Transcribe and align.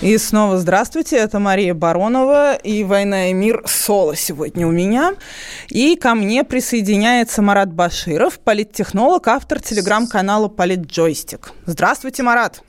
И 0.00 0.16
снова 0.16 0.58
здравствуйте, 0.58 1.16
это 1.16 1.40
Мария 1.40 1.74
Баронова 1.74 2.54
и 2.54 2.84
«Война 2.84 3.30
и 3.30 3.32
мир» 3.32 3.64
соло 3.66 4.14
сегодня 4.14 4.64
у 4.64 4.70
меня. 4.70 5.16
И 5.70 5.96
ко 5.96 6.14
мне 6.14 6.44
присоединяется 6.44 7.42
Марат 7.42 7.72
Баширов, 7.72 8.38
политтехнолог, 8.38 9.26
автор 9.26 9.60
телеграм-канала 9.60 10.46
«Политджойстик». 10.46 11.50
Здравствуйте, 11.66 12.22
Марат. 12.22 12.62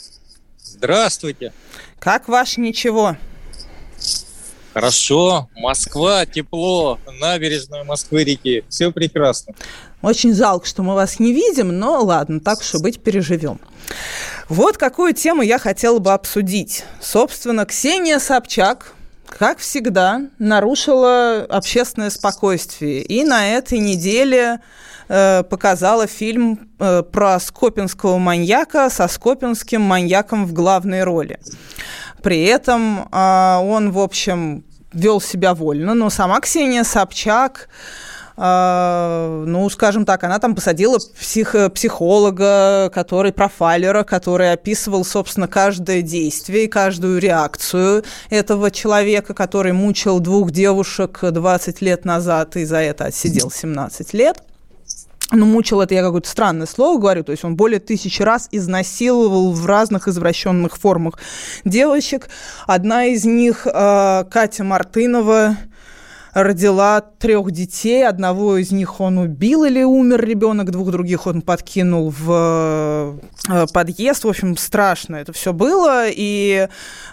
Здравствуйте. 0.59 1.53
Как 1.99 2.27
ваш 2.27 2.57
ничего? 2.57 3.15
Хорошо, 4.73 5.49
Москва, 5.55 6.25
тепло, 6.25 6.97
набережная 7.19 7.83
Москвы-реки, 7.83 8.63
все 8.69 8.91
прекрасно. 8.91 9.53
Очень 10.01 10.33
жалко, 10.33 10.65
что 10.65 10.81
мы 10.81 10.95
вас 10.95 11.19
не 11.19 11.33
видим, 11.33 11.77
но 11.77 12.01
ладно, 12.03 12.39
так 12.39 12.59
и 12.63 12.77
быть, 12.81 12.99
переживем. 13.01 13.59
Вот 14.49 14.77
какую 14.77 15.13
тему 15.13 15.43
я 15.43 15.59
хотела 15.59 15.99
бы 15.99 16.11
обсудить. 16.11 16.83
Собственно, 16.99 17.67
Ксения 17.67 18.17
Собчак, 18.17 18.93
как 19.27 19.59
всегда, 19.59 20.23
нарушила 20.39 21.45
общественное 21.47 22.09
спокойствие. 22.09 23.03
И 23.03 23.23
на 23.23 23.47
этой 23.47 23.77
неделе 23.77 24.59
э, 25.07 25.43
показала 25.43 26.07
фильм 26.07 26.67
э, 26.79 27.03
про 27.03 27.39
скопинского 27.39 28.17
маньяка 28.17 28.89
со 28.89 29.07
скопинским 29.07 29.83
маньяком 29.83 30.47
в 30.47 30.53
главной 30.53 31.03
роли. 31.03 31.39
При 32.23 32.43
этом 32.43 33.07
э, 33.11 33.55
он, 33.57 33.91
в 33.91 33.99
общем, 33.99 34.63
вел 34.93 35.21
себя 35.21 35.53
вольно, 35.53 35.93
но 35.93 36.09
сама 36.09 36.39
Ксения 36.39 36.83
Собчак 36.83 37.69
а, 37.69 38.09
ну, 38.39 39.69
скажем 39.69 40.05
так, 40.05 40.23
она 40.23 40.39
там 40.39 40.55
посадила 40.55 40.97
псих, 40.97 41.55
психолога, 41.73 42.89
который 42.93 43.33
профайлера, 43.33 44.03
который 44.03 44.53
описывал, 44.53 45.03
собственно, 45.03 45.49
каждое 45.49 46.01
действие 46.01 46.65
и 46.65 46.67
каждую 46.67 47.19
реакцию 47.19 48.05
этого 48.29 48.71
человека, 48.71 49.33
который 49.33 49.73
мучил 49.73 50.21
двух 50.21 50.51
девушек 50.51 51.19
20 51.21 51.81
лет 51.81 52.05
назад 52.05 52.55
и 52.55 52.63
за 52.63 52.77
это 52.77 53.05
отсидел 53.05 53.51
17 53.51 54.13
лет. 54.13 54.41
Ну, 55.31 55.45
мучил 55.45 55.81
это 55.81 55.93
я 55.93 56.01
какое-то 56.01 56.27
странное 56.27 56.65
слово 56.65 56.99
говорю, 56.99 57.23
то 57.23 57.31
есть 57.31 57.43
он 57.43 57.55
более 57.55 57.79
тысячи 57.79 58.21
раз 58.23 58.47
изнасиловал 58.51 59.51
в 59.51 59.63
разных 59.67 60.07
извращенных 60.07 60.77
формах 60.77 61.19
девочек. 61.65 62.29
Одна 62.65 63.05
из 63.05 63.25
них, 63.25 63.67
э, 63.67 64.23
Катя 64.31 64.63
Мартынова, 64.63 65.55
родила 66.33 67.01
трех 67.01 67.51
детей. 67.51 68.07
Одного 68.07 68.57
из 68.57 68.71
них 68.71 68.99
он 68.99 69.17
убил 69.17 69.63
или 69.63 69.83
умер 69.83 70.23
ребенок, 70.23 70.71
двух 70.71 70.91
других 70.91 71.27
он 71.27 71.41
подкинул 71.41 72.13
в 72.17 73.19
э, 73.47 73.65
подъезд. 73.73 74.23
В 74.23 74.29
общем, 74.29 74.57
страшно 74.57 75.17
это 75.17 75.33
все 75.33 75.53
было. 75.53 76.05
И 76.07 76.67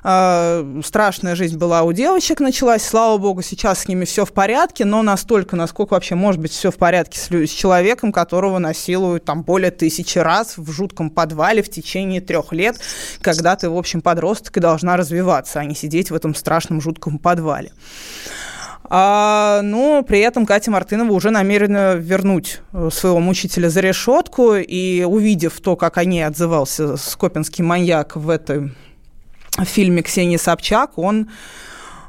э, 0.05 0.81
страшная 0.85 1.35
жизнь 1.35 1.57
была 1.57 1.83
у 1.83 1.93
девочек 1.93 2.41
началась. 2.41 2.85
Слава 2.85 3.19
богу, 3.19 3.43
сейчас 3.43 3.81
с 3.81 3.89
ними 3.89 4.05
все 4.05 4.25
в 4.25 4.33
порядке, 4.33 4.85
но 4.85 5.03
настолько, 5.03 5.57
насколько 5.57 5.95
вообще 5.95 6.15
может 6.15 6.41
быть 6.41 6.53
все 6.53 6.71
в 6.71 6.77
порядке 6.77 7.19
с, 7.19 7.31
с 7.31 7.51
человеком, 7.51 8.13
которого 8.13 8.59
насилуют 8.59 9.25
там 9.25 9.43
более 9.43 9.71
тысячи 9.71 10.19
раз 10.19 10.59
в 10.59 10.71
жутком 10.71 11.11
подвале 11.11 11.63
в 11.63 11.71
течение 11.71 12.21
трех 12.21 12.53
лет, 12.53 12.79
когда 13.21 13.57
ты, 13.57 13.71
в 13.71 13.77
общем, 13.77 14.01
подросток 14.01 14.57
и 14.57 14.61
должна 14.61 14.97
развиваться, 14.97 15.61
а 15.61 15.65
не 15.65 15.75
сидеть 15.75 16.11
в 16.11 16.15
этом 16.15 16.35
страшном 16.35 16.81
жутком 16.81 17.19
подвале. 17.19 17.73
А, 18.89 19.61
но 19.63 20.03
при 20.03 20.21
этом 20.21 20.47
Катя 20.47 20.71
Мартынова 20.71 21.13
уже 21.13 21.31
намерена 21.31 21.95
вернуть 21.95 22.61
э, 22.73 22.89
своего 22.93 23.21
мучителя 23.21 23.69
за 23.69 23.81
решетку. 23.81 24.55
И 24.55 25.03
увидев 25.05 25.61
то, 25.61 25.77
как 25.77 25.99
о 25.99 26.05
ней 26.05 26.25
отзывался 26.25 26.97
скопинский 26.97 27.65
маньяк 27.65 28.17
в 28.17 28.31
этом 28.31 28.75
фильме 29.65 30.03
Ксении 30.03 30.37
Собчак, 30.37 30.99
он 30.99 31.29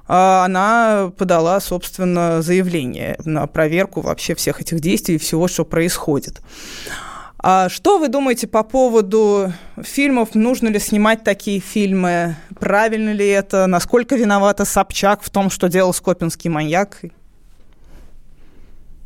а, 0.07 0.45
она 0.45 1.11
подала, 1.17 1.59
собственно, 1.59 2.41
заявление 2.41 3.17
на 3.25 3.45
проверку 3.47 4.01
вообще 4.01 4.35
всех 4.35 4.61
этих 4.61 4.79
действий 4.79 5.15
и 5.15 5.19
всего, 5.19 5.47
что 5.47 5.65
происходит. 5.65 6.41
А 7.49 7.69
что 7.69 7.97
вы 7.97 8.09
думаете 8.09 8.45
по 8.45 8.61
поводу 8.61 9.53
фильмов? 9.81 10.35
Нужно 10.35 10.67
ли 10.67 10.79
снимать 10.79 11.23
такие 11.23 11.61
фильмы? 11.61 12.35
Правильно 12.59 13.13
ли 13.13 13.25
это? 13.25 13.67
Насколько 13.67 14.17
виновата 14.17 14.65
Собчак 14.65 15.23
в 15.23 15.29
том, 15.29 15.49
что 15.49 15.69
делал 15.69 15.93
Скопинский 15.93 16.49
маньяк? 16.49 16.99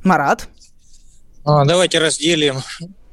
Марат? 0.04 0.50
А, 1.46 1.66
давайте 1.66 2.00
разделим. 2.00 2.64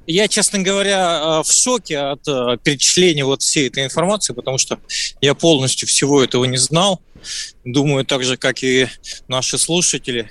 Я, 0.06 0.28
честно 0.28 0.60
говоря, 0.60 1.20
а, 1.20 1.42
в 1.42 1.52
шоке 1.52 1.98
от 1.98 2.26
а, 2.26 2.56
перечисления 2.56 3.26
вот 3.26 3.42
всей 3.42 3.68
этой 3.68 3.84
информации, 3.84 4.32
потому 4.32 4.56
что 4.56 4.78
я 5.20 5.34
полностью 5.34 5.86
всего 5.88 6.24
этого 6.24 6.46
не 6.46 6.56
знал. 6.56 7.02
Думаю, 7.66 8.06
так 8.06 8.24
же, 8.24 8.38
как 8.38 8.62
и 8.62 8.88
наши 9.28 9.58
слушатели. 9.58 10.30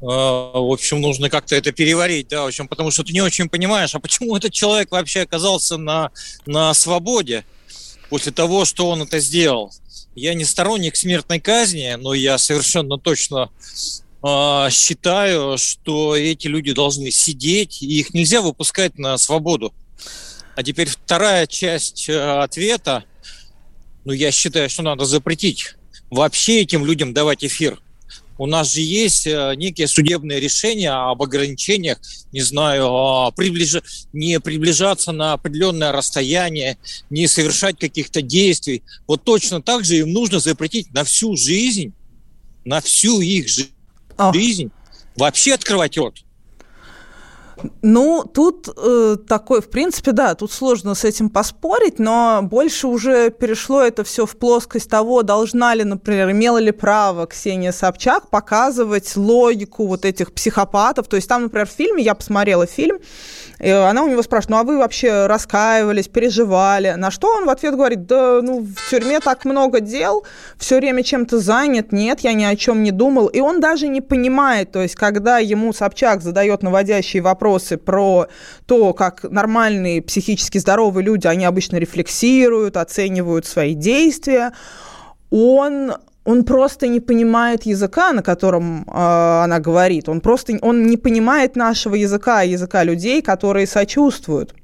А, 0.00 0.60
в 0.60 0.72
общем, 0.72 1.00
нужно 1.00 1.28
как-то 1.28 1.56
это 1.56 1.72
переварить, 1.72 2.28
да, 2.28 2.42
в 2.44 2.46
общем, 2.46 2.68
потому 2.68 2.90
что 2.90 3.02
ты 3.02 3.12
не 3.12 3.20
очень 3.20 3.48
понимаешь, 3.48 3.94
а 3.94 4.00
почему 4.00 4.36
этот 4.36 4.52
человек 4.52 4.90
вообще 4.90 5.22
оказался 5.22 5.76
на, 5.76 6.10
на 6.46 6.72
свободе 6.74 7.44
после 8.08 8.32
того, 8.32 8.64
что 8.64 8.88
он 8.88 9.02
это 9.02 9.18
сделал. 9.20 9.72
Я 10.14 10.34
не 10.34 10.44
сторонник 10.44 10.96
смертной 10.96 11.40
казни, 11.40 11.94
но 11.98 12.14
я 12.14 12.38
совершенно 12.38 12.98
точно 12.98 13.50
э, 14.22 14.68
считаю, 14.70 15.58
что 15.58 16.16
эти 16.16 16.48
люди 16.48 16.72
должны 16.72 17.10
сидеть, 17.10 17.82
и 17.82 18.00
их 18.00 18.14
нельзя 18.14 18.40
выпускать 18.40 18.98
на 18.98 19.16
свободу. 19.18 19.72
А 20.56 20.62
теперь 20.64 20.88
вторая 20.88 21.46
часть 21.46 22.08
э, 22.08 22.40
ответа. 22.40 23.04
Ну, 24.04 24.12
я 24.12 24.32
считаю, 24.32 24.68
что 24.70 24.82
надо 24.82 25.04
запретить 25.04 25.74
вообще 26.10 26.62
этим 26.62 26.84
людям 26.84 27.12
давать 27.12 27.44
эфир– 27.44 27.80
у 28.38 28.46
нас 28.46 28.72
же 28.72 28.80
есть 28.80 29.26
э, 29.26 29.54
некие 29.56 29.88
судебные 29.88 30.38
решения 30.40 30.90
об 30.90 31.20
ограничениях, 31.22 31.98
не 32.32 32.40
знаю, 32.40 32.86
а, 32.86 33.30
приближ... 33.32 33.76
не 34.12 34.38
приближаться 34.38 35.10
на 35.10 35.32
определенное 35.34 35.90
расстояние, 35.90 36.78
не 37.10 37.26
совершать 37.26 37.78
каких-то 37.78 38.22
действий. 38.22 38.84
Вот 39.08 39.24
точно 39.24 39.60
так 39.60 39.84
же 39.84 39.98
им 39.98 40.12
нужно 40.12 40.38
запретить 40.38 40.94
на 40.94 41.02
всю 41.02 41.36
жизнь, 41.36 41.92
на 42.64 42.80
всю 42.80 43.20
их 43.20 43.48
жизнь, 43.48 44.66
О. 44.66 44.70
вообще 45.16 45.54
открывать 45.54 45.98
рот. 45.98 46.22
Ну, 47.82 48.24
тут 48.24 48.68
э, 48.76 49.16
такой, 49.26 49.60
в 49.60 49.70
принципе, 49.70 50.12
да, 50.12 50.34
тут 50.34 50.52
сложно 50.52 50.94
с 50.94 51.04
этим 51.04 51.30
поспорить, 51.30 51.98
но 51.98 52.40
больше 52.42 52.86
уже 52.86 53.30
перешло 53.30 53.82
это 53.82 54.04
все 54.04 54.26
в 54.26 54.36
плоскость 54.36 54.90
того, 54.90 55.22
должна 55.22 55.74
ли, 55.74 55.84
например, 55.84 56.30
имела 56.30 56.58
ли 56.58 56.70
право 56.70 57.26
Ксения 57.26 57.72
Собчак 57.72 58.30
показывать 58.30 59.16
логику 59.16 59.86
вот 59.86 60.04
этих 60.04 60.32
психопатов. 60.32 61.08
То 61.08 61.16
есть 61.16 61.28
там, 61.28 61.42
например, 61.42 61.66
в 61.66 61.72
фильме, 61.72 62.02
я 62.02 62.14
посмотрела 62.14 62.66
фильм, 62.66 62.98
и 63.58 63.70
она 63.70 64.02
у 64.02 64.08
него 64.08 64.22
спрашивает, 64.22 64.50
ну 64.50 64.56
а 64.58 64.64
вы 64.64 64.78
вообще 64.78 65.26
раскаивались, 65.26 66.08
переживали? 66.08 66.94
На 66.96 67.10
что 67.10 67.28
он 67.36 67.46
в 67.46 67.50
ответ 67.50 67.74
говорит, 67.74 68.06
да, 68.06 68.40
ну 68.42 68.60
в 68.60 68.90
тюрьме 68.90 69.20
так 69.20 69.44
много 69.44 69.80
дел, 69.80 70.24
все 70.56 70.76
время 70.76 71.02
чем-то 71.02 71.38
занят, 71.38 71.92
нет, 71.92 72.20
я 72.20 72.32
ни 72.32 72.44
о 72.44 72.54
чем 72.56 72.82
не 72.82 72.92
думал. 72.92 73.26
И 73.26 73.40
он 73.40 73.60
даже 73.60 73.88
не 73.88 74.00
понимает, 74.00 74.72
то 74.72 74.82
есть 74.82 74.94
когда 74.94 75.38
ему 75.38 75.72
Собчак 75.72 76.22
задает 76.22 76.62
наводящие 76.62 77.22
вопросы 77.22 77.76
про 77.76 78.28
то, 78.66 78.92
как 78.92 79.24
нормальные 79.24 80.02
психически 80.02 80.58
здоровые 80.58 81.04
люди, 81.04 81.26
они 81.26 81.44
обычно 81.44 81.76
рефлексируют, 81.76 82.76
оценивают 82.76 83.46
свои 83.46 83.74
действия, 83.74 84.52
он 85.30 85.92
он 86.28 86.44
просто 86.44 86.88
не 86.88 87.00
понимает 87.00 87.66
языка, 87.66 88.12
на 88.12 88.22
котором 88.22 88.82
э, 88.82 89.44
она 89.44 89.60
говорит. 89.60 90.08
Он 90.08 90.20
просто 90.20 90.58
он 90.60 90.86
не 90.86 90.98
понимает 90.98 91.56
нашего 91.56 91.94
языка, 91.94 92.42
языка 92.42 92.84
людей, 92.84 93.22
которые 93.22 93.66
сочувствуют. 93.66 94.54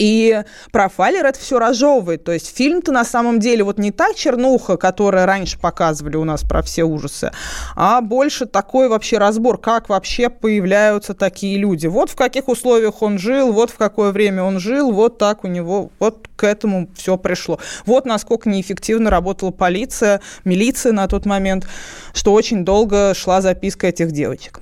И 0.00 0.42
профайлер 0.72 1.26
это 1.26 1.38
все 1.38 1.58
разжевывает. 1.58 2.24
То 2.24 2.32
есть 2.32 2.56
фильм-то 2.56 2.90
на 2.90 3.04
самом 3.04 3.38
деле 3.38 3.64
вот 3.64 3.78
не 3.78 3.92
та 3.92 4.14
чернуха, 4.14 4.78
которая 4.78 5.26
раньше 5.26 5.58
показывали 5.58 6.16
у 6.16 6.24
нас 6.24 6.42
про 6.42 6.62
все 6.62 6.84
ужасы, 6.84 7.32
а 7.76 8.00
больше 8.00 8.46
такой 8.46 8.88
вообще 8.88 9.18
разбор, 9.18 9.58
как 9.58 9.90
вообще 9.90 10.30
появляются 10.30 11.12
такие 11.12 11.58
люди. 11.58 11.86
Вот 11.86 12.08
в 12.08 12.16
каких 12.16 12.48
условиях 12.48 13.02
он 13.02 13.18
жил, 13.18 13.52
вот 13.52 13.70
в 13.70 13.76
какое 13.76 14.10
время 14.10 14.42
он 14.42 14.58
жил, 14.58 14.90
вот 14.90 15.18
так 15.18 15.44
у 15.44 15.48
него, 15.48 15.90
вот 15.98 16.28
к 16.34 16.44
этому 16.44 16.88
все 16.96 17.18
пришло. 17.18 17.58
Вот 17.84 18.06
насколько 18.06 18.48
неэффективно 18.48 19.10
работала 19.10 19.50
полиция, 19.50 20.22
милиция 20.44 20.92
на 20.92 21.08
тот 21.08 21.26
момент, 21.26 21.66
что 22.14 22.32
очень 22.32 22.64
долго 22.64 23.12
шла 23.14 23.42
записка 23.42 23.88
этих 23.88 24.12
девочек. 24.12 24.60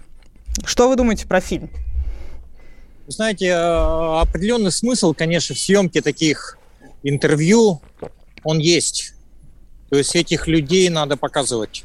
Что 0.65 0.89
вы 0.89 0.97
думаете 0.97 1.29
про 1.29 1.41
фильм? 1.41 1.71
Знаете, 3.09 3.47
э, 3.47 4.21
определенный 4.21 4.71
смысл, 4.71 5.15
конечно, 5.15 5.55
в 5.55 5.59
съемке 5.59 6.03
таких 6.03 6.59
интервью, 7.03 7.81
он 8.45 8.59
есть. 8.59 9.15
То 9.91 9.97
есть 9.97 10.15
этих 10.15 10.47
людей 10.47 10.89
надо 10.91 11.17
показывать. 11.17 11.85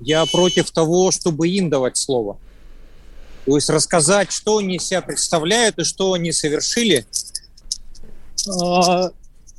Я 0.00 0.24
против 0.26 0.70
того, 0.70 1.10
чтобы 1.10 1.48
им 1.48 1.70
давать 1.70 1.96
слово. 1.96 2.38
То 3.46 3.56
есть 3.56 3.70
рассказать, 3.70 4.30
что 4.30 4.58
они 4.58 4.78
себя 4.78 5.00
представляют 5.00 5.78
и 5.78 5.84
что 5.84 6.12
они 6.12 6.30
совершили, 6.30 7.06
э, 8.46 9.10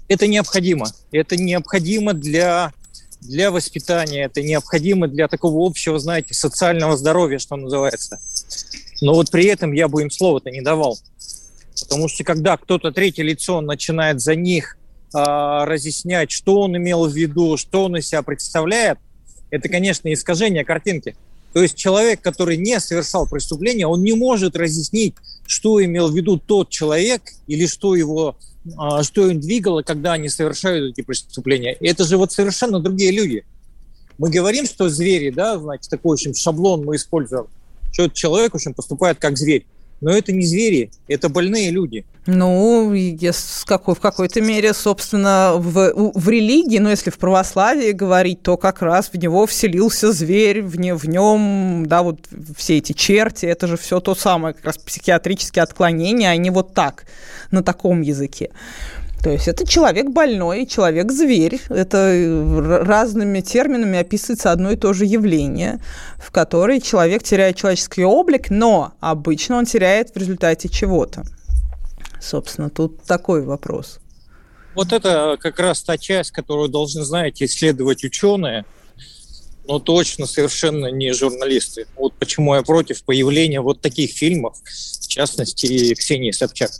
это 0.07 0.27
необходимо. 0.27 0.87
Это 1.11 1.35
необходимо 1.35 2.13
для, 2.13 2.73
для 3.21 3.49
воспитания, 3.49 4.25
это 4.25 4.43
необходимо 4.43 5.07
для 5.07 5.27
такого 5.27 5.65
общего, 5.65 5.97
знаете, 5.97 6.35
социального 6.35 6.95
здоровья, 6.95 7.39
что 7.39 7.55
называется. 7.55 8.19
Но 9.01 9.13
вот 9.13 9.31
при 9.31 9.45
этом 9.45 9.71
я 9.71 9.87
бы 9.87 10.03
им 10.03 10.11
слова-то 10.11 10.51
не 10.51 10.61
давал. 10.61 10.97
Потому 11.81 12.07
что 12.07 12.23
когда 12.23 12.57
кто-то 12.57 12.91
третье 12.91 13.23
лицо 13.23 13.59
начинает 13.61 14.21
за 14.21 14.35
них 14.35 14.77
э, 15.13 15.17
разъяснять, 15.17 16.31
что 16.31 16.61
он 16.61 16.77
имел 16.77 17.07
в 17.07 17.13
виду, 17.13 17.57
что 17.57 17.85
он 17.85 17.97
из 17.97 18.07
себя 18.07 18.21
представляет, 18.21 18.99
это, 19.49 19.67
конечно, 19.67 20.11
искажение 20.13 20.63
картинки. 20.63 21.15
То 21.53 21.61
есть 21.61 21.75
человек, 21.75 22.21
который 22.21 22.55
не 22.57 22.79
совершал 22.79 23.27
преступление, 23.27 23.87
он 23.87 24.03
не 24.03 24.13
может 24.13 24.55
разъяснить, 24.55 25.15
что 25.45 25.83
имел 25.83 26.09
в 26.09 26.15
виду 26.15 26.37
тот 26.37 26.69
человек 26.69 27.23
или 27.47 27.65
что 27.65 27.95
его 27.95 28.37
а, 28.77 29.03
что 29.03 29.29
им 29.29 29.39
двигало, 29.39 29.81
когда 29.81 30.13
они 30.13 30.29
совершают 30.29 30.93
эти 30.93 31.03
преступления. 31.03 31.75
Это 31.79 32.03
же 32.03 32.17
вот 32.17 32.31
совершенно 32.31 32.79
другие 32.79 33.11
люди. 33.11 33.43
Мы 34.17 34.29
говорим, 34.29 34.65
что 34.65 34.87
звери, 34.87 35.31
да, 35.31 35.57
значит, 35.57 35.89
такой, 35.89 36.11
в 36.11 36.13
общем, 36.13 36.33
шаблон 36.35 36.85
мы 36.85 36.95
используем 36.95 37.47
что 37.91 38.09
человек, 38.09 38.51
в 38.53 38.55
общем, 38.55 38.73
поступает 38.73 39.19
как 39.19 39.37
зверь. 39.37 39.65
Но 40.01 40.11
это 40.11 40.31
не 40.31 40.45
звери, 40.45 40.91
это 41.07 41.29
больные 41.29 41.69
люди. 41.69 42.05
Ну, 42.25 42.91
с 42.93 43.63
какой, 43.65 43.93
в 43.93 43.99
какой-то 43.99 44.41
мере, 44.41 44.73
собственно, 44.73 45.53
в, 45.55 46.11
в 46.15 46.29
религии, 46.29 46.79
ну, 46.79 46.89
если 46.89 47.11
в 47.11 47.19
православии 47.19 47.91
говорить, 47.91 48.41
то 48.41 48.57
как 48.57 48.81
раз 48.81 49.09
в 49.13 49.17
него 49.17 49.45
вселился 49.45 50.11
зверь, 50.11 50.63
в, 50.63 50.79
не, 50.79 50.95
в 50.95 51.05
нем, 51.07 51.85
да, 51.87 52.01
вот 52.01 52.19
все 52.57 52.77
эти 52.77 52.93
черти, 52.93 53.45
это 53.45 53.67
же 53.67 53.77
все 53.77 53.99
то 53.99 54.15
самое, 54.15 54.55
как 54.55 54.65
раз 54.65 54.77
психиатрические 54.79 55.61
отклонения, 55.61 56.35
не 56.37 56.49
вот 56.49 56.73
так, 56.73 57.05
на 57.51 57.63
таком 57.63 58.01
языке. 58.01 58.51
То 59.23 59.29
есть 59.29 59.47
это 59.47 59.67
человек 59.67 60.09
больной, 60.09 60.65
человек-зверь. 60.65 61.61
Это 61.69 61.97
э, 61.97 62.83
разными 62.83 63.41
терминами 63.41 63.99
описывается 63.99 64.51
одно 64.51 64.71
и 64.71 64.75
то 64.75 64.93
же 64.93 65.05
явление, 65.05 65.79
в 66.17 66.31
которое 66.31 66.79
человек 66.79 67.21
теряет 67.21 67.55
человеческий 67.55 68.03
облик, 68.03 68.49
но 68.49 68.93
обычно 68.99 69.57
он 69.57 69.65
теряет 69.65 70.15
в 70.15 70.17
результате 70.17 70.69
чего-то. 70.69 71.23
Собственно, 72.19 72.69
тут 72.69 73.03
такой 73.03 73.43
вопрос. 73.43 73.99
Вот 74.73 74.91
это 74.91 75.37
как 75.39 75.59
раз 75.59 75.83
та 75.83 75.97
часть, 75.97 76.31
которую 76.31 76.69
должны, 76.69 77.03
знаете, 77.03 77.45
исследовать 77.45 78.03
ученые, 78.03 78.65
но 79.67 79.79
точно 79.79 80.25
совершенно 80.25 80.87
не 80.87 81.13
журналисты. 81.13 81.85
Вот 81.95 82.13
почему 82.13 82.55
я 82.55 82.63
против 82.63 83.03
появления 83.03 83.61
вот 83.61 83.81
таких 83.81 84.11
фильмов, 84.11 84.57
в 84.63 85.07
частности, 85.07 85.93
Ксении 85.93 86.31
Собчак. 86.31 86.71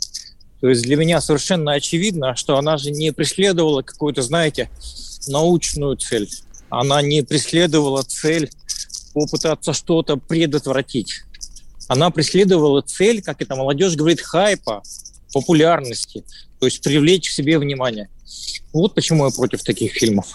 То 0.62 0.68
есть 0.68 0.82
для 0.82 0.96
меня 0.96 1.20
совершенно 1.20 1.72
очевидно, 1.72 2.36
что 2.36 2.56
она 2.56 2.76
же 2.76 2.92
не 2.92 3.12
преследовала 3.12 3.82
какую-то, 3.82 4.22
знаете, 4.22 4.70
научную 5.26 5.96
цель. 5.96 6.30
Она 6.70 7.02
не 7.02 7.22
преследовала 7.22 8.04
цель 8.04 8.48
попытаться 9.12 9.72
что-то 9.72 10.16
предотвратить. 10.16 11.24
Она 11.88 12.10
преследовала 12.10 12.80
цель, 12.80 13.22
как 13.22 13.42
это 13.42 13.56
молодежь 13.56 13.96
говорит, 13.96 14.20
хайпа, 14.20 14.84
популярности, 15.32 16.24
то 16.60 16.66
есть 16.66 16.80
привлечь 16.80 17.28
к 17.28 17.32
себе 17.32 17.58
внимание. 17.58 18.08
Вот 18.72 18.94
почему 18.94 19.24
я 19.24 19.32
против 19.32 19.64
таких 19.64 19.92
фильмов. 19.92 20.28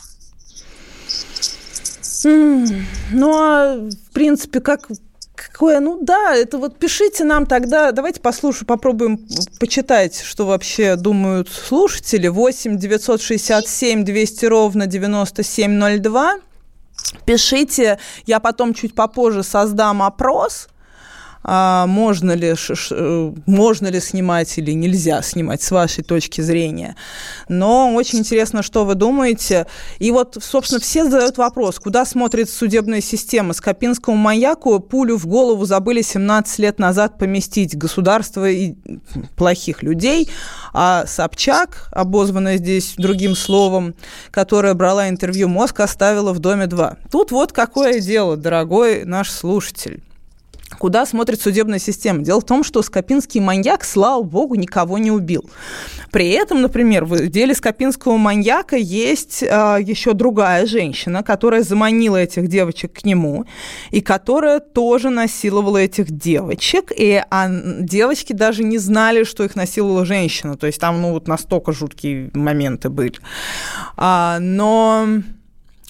Ну, 2.25 3.33
а 3.33 3.77
в 3.77 4.11
принципе, 4.11 4.59
как 4.59 4.89
Какое, 5.37 5.79
ну 5.79 5.99
да, 6.01 6.33
это 6.35 6.57
вот 6.57 6.79
пишите 6.79 7.23
нам 7.23 7.45
тогда, 7.45 7.91
давайте 7.91 8.19
послушаем, 8.19 8.65
попробуем 8.65 9.19
почитать, 9.59 10.19
что 10.19 10.47
вообще 10.47 10.95
думают 10.95 11.47
слушатели. 11.47 12.27
8 12.27 12.77
967 12.79 14.03
200 14.03 14.45
ровно 14.47 14.87
9702. 14.87 16.37
Пишите, 17.25 17.99
я 18.25 18.39
потом 18.39 18.73
чуть 18.73 18.95
попозже 18.95 19.43
создам 19.43 20.01
опрос– 20.01 20.69
а 21.49 21.87
можно 21.87 22.33
ли, 22.33 22.53
э, 22.91 23.33
можно 23.45 23.87
ли 23.87 24.01
снимать 24.01 24.57
или 24.57 24.71
нельзя 24.71 25.21
снимать 25.21 25.61
с 25.61 25.71
вашей 25.71 26.03
точки 26.03 26.41
зрения. 26.41 26.97
Но 27.47 27.93
очень 27.93 28.19
интересно, 28.19 28.61
что 28.61 28.83
вы 28.83 28.95
думаете. 28.95 29.65
И 29.99 30.11
вот, 30.11 30.37
собственно, 30.41 30.81
все 30.81 31.05
задают 31.05 31.37
вопрос, 31.37 31.79
куда 31.79 32.05
смотрит 32.05 32.49
судебная 32.49 32.99
система. 32.99 33.53
Скопинскому 33.53 34.17
маяку 34.17 34.77
пулю 34.81 35.17
в 35.17 35.25
голову 35.25 35.63
забыли 35.63 36.01
17 36.01 36.59
лет 36.59 36.79
назад 36.79 37.17
поместить 37.17 37.77
государство 37.77 38.49
и 38.49 38.75
плохих 39.37 39.83
людей, 39.83 40.29
а 40.73 41.05
Собчак, 41.07 41.87
обозванная 41.93 42.57
здесь 42.57 42.95
другим 42.97 43.35
словом, 43.35 43.95
которая 44.31 44.73
брала 44.73 45.07
интервью 45.07 45.47
«Мозг», 45.47 45.79
оставила 45.79 46.33
в 46.33 46.39
доме 46.39 46.67
2. 46.67 46.97
Тут 47.09 47.31
вот 47.31 47.53
какое 47.53 48.01
дело, 48.01 48.35
дорогой 48.35 49.05
наш 49.05 49.31
слушатель 49.31 50.03
куда 50.77 51.05
смотрит 51.05 51.41
судебная 51.41 51.79
система. 51.79 52.19
Дело 52.19 52.41
в 52.41 52.45
том, 52.45 52.63
что 52.63 52.81
Скопинский 52.81 53.39
маньяк, 53.39 53.83
слава 53.83 54.23
богу, 54.23 54.55
никого 54.55 54.97
не 54.97 55.11
убил. 55.11 55.49
При 56.11 56.29
этом, 56.29 56.61
например, 56.61 57.05
в 57.05 57.27
деле 57.27 57.53
Скопинского 57.53 58.17
маньяка 58.17 58.75
есть 58.75 59.43
э, 59.43 59.47
еще 59.81 60.13
другая 60.13 60.65
женщина, 60.65 61.23
которая 61.23 61.63
заманила 61.63 62.17
этих 62.17 62.47
девочек 62.47 62.93
к 62.93 63.05
нему, 63.05 63.45
и 63.91 64.01
которая 64.01 64.59
тоже 64.59 65.09
насиловала 65.09 65.77
этих 65.77 66.11
девочек, 66.11 66.91
и 66.95 67.23
а, 67.29 67.49
девочки 67.49 68.33
даже 68.33 68.63
не 68.63 68.77
знали, 68.77 69.23
что 69.23 69.43
их 69.43 69.55
насиловала 69.55 70.05
женщина. 70.05 70.55
То 70.55 70.67
есть 70.67 70.79
там, 70.79 71.01
ну, 71.01 71.11
вот 71.11 71.27
настолько 71.27 71.71
жуткие 71.71 72.31
моменты 72.33 72.89
были. 72.89 73.13
А, 73.95 74.39
но 74.39 75.07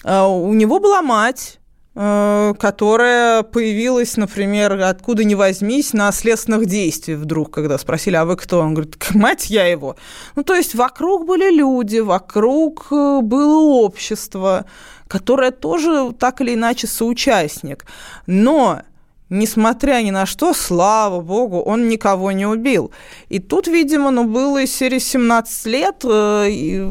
а, 0.04 0.26
у 0.26 0.54
него 0.54 0.80
была 0.80 1.02
мать, 1.02 1.58
которая 1.98 3.42
появилась, 3.42 4.16
например, 4.16 4.80
откуда 4.82 5.24
ни 5.24 5.34
возьмись, 5.34 5.92
на 5.92 6.12
следственных 6.12 6.66
действиях 6.66 7.18
вдруг, 7.18 7.52
когда 7.52 7.76
спросили, 7.76 8.14
а 8.14 8.24
вы 8.24 8.36
кто? 8.36 8.60
Он 8.60 8.74
говорит, 8.74 8.96
мать 9.14 9.50
я 9.50 9.66
его. 9.66 9.96
Ну, 10.36 10.44
то 10.44 10.54
есть 10.54 10.76
вокруг 10.76 11.26
были 11.26 11.52
люди, 11.52 11.98
вокруг 11.98 12.86
э, 12.92 13.20
было 13.20 13.58
общество, 13.82 14.66
которое 15.08 15.50
тоже 15.50 16.12
так 16.16 16.40
или 16.40 16.54
иначе 16.54 16.86
соучастник. 16.86 17.84
Но 18.26 18.82
Несмотря 19.30 20.02
ни 20.02 20.10
на 20.10 20.24
что, 20.24 20.54
слава 20.54 21.20
богу, 21.20 21.60
он 21.60 21.88
никого 21.88 22.32
не 22.32 22.46
убил. 22.46 22.92
И 23.28 23.38
тут, 23.40 23.66
видимо, 23.66 24.10
ну, 24.10 24.24
было 24.24 24.62
из 24.62 24.74
серии 24.74 24.98
17 24.98 25.66
лет, 25.66 25.96
э, 26.04 26.88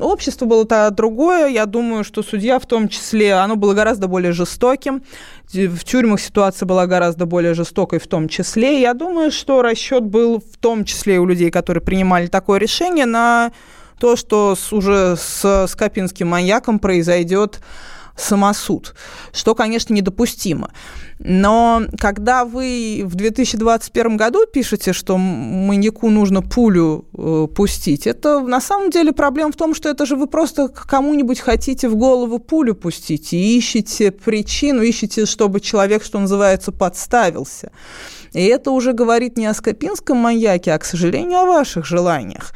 общество 0.00 0.46
было 0.46 0.64
то 0.64 0.88
другое. 0.90 1.48
Я 1.48 1.66
думаю, 1.66 2.04
что 2.04 2.22
судья 2.22 2.60
в 2.60 2.66
том 2.66 2.88
числе, 2.88 3.34
оно 3.34 3.56
было 3.56 3.74
гораздо 3.74 4.06
более 4.06 4.32
жестоким. 4.32 5.02
В 5.52 5.84
тюрьмах 5.84 6.20
ситуация 6.20 6.66
была 6.66 6.86
гораздо 6.86 7.26
более 7.26 7.54
жестокой 7.54 7.98
в 7.98 8.06
том 8.06 8.28
числе. 8.28 8.80
Я 8.80 8.94
думаю, 8.94 9.32
что 9.32 9.60
расчет 9.60 10.04
был 10.04 10.38
в 10.38 10.58
том 10.58 10.84
числе 10.84 11.16
и 11.16 11.18
у 11.18 11.26
людей, 11.26 11.50
которые 11.50 11.82
принимали 11.82 12.28
такое 12.28 12.60
решение, 12.60 13.06
на 13.06 13.50
то, 13.98 14.14
что 14.14 14.54
с, 14.54 14.72
уже 14.72 15.16
с 15.16 15.66
Скопинским 15.66 16.28
маньяком 16.28 16.78
произойдет 16.78 17.60
самосуд, 18.18 18.94
что, 19.32 19.54
конечно, 19.54 19.94
недопустимо. 19.94 20.70
Но 21.18 21.82
когда 21.98 22.44
вы 22.44 23.02
в 23.04 23.14
2021 23.14 24.16
году 24.16 24.46
пишете, 24.46 24.92
что 24.92 25.16
маньяку 25.18 26.10
нужно 26.10 26.42
пулю 26.42 27.06
э, 27.16 27.48
пустить, 27.54 28.06
это 28.06 28.40
на 28.40 28.60
самом 28.60 28.90
деле 28.90 29.12
проблема 29.12 29.50
в 29.52 29.56
том, 29.56 29.74
что 29.74 29.88
это 29.88 30.06
же 30.06 30.14
вы 30.14 30.26
просто 30.26 30.68
кому-нибудь 30.68 31.40
хотите 31.40 31.88
в 31.88 31.96
голову 31.96 32.38
пулю 32.38 32.74
пустить 32.74 33.32
и 33.32 33.58
ищете 33.58 34.12
причину, 34.12 34.82
ищете, 34.82 35.26
чтобы 35.26 35.60
человек, 35.60 36.04
что 36.04 36.20
называется, 36.20 36.70
подставился. 36.70 37.72
И 38.32 38.44
это 38.44 38.70
уже 38.70 38.92
говорит 38.92 39.38
не 39.38 39.46
о 39.46 39.54
скопинском 39.54 40.18
маньяке, 40.18 40.72
а, 40.72 40.78
к 40.78 40.84
сожалению, 40.84 41.40
о 41.40 41.46
ваших 41.46 41.86
желаниях. 41.86 42.52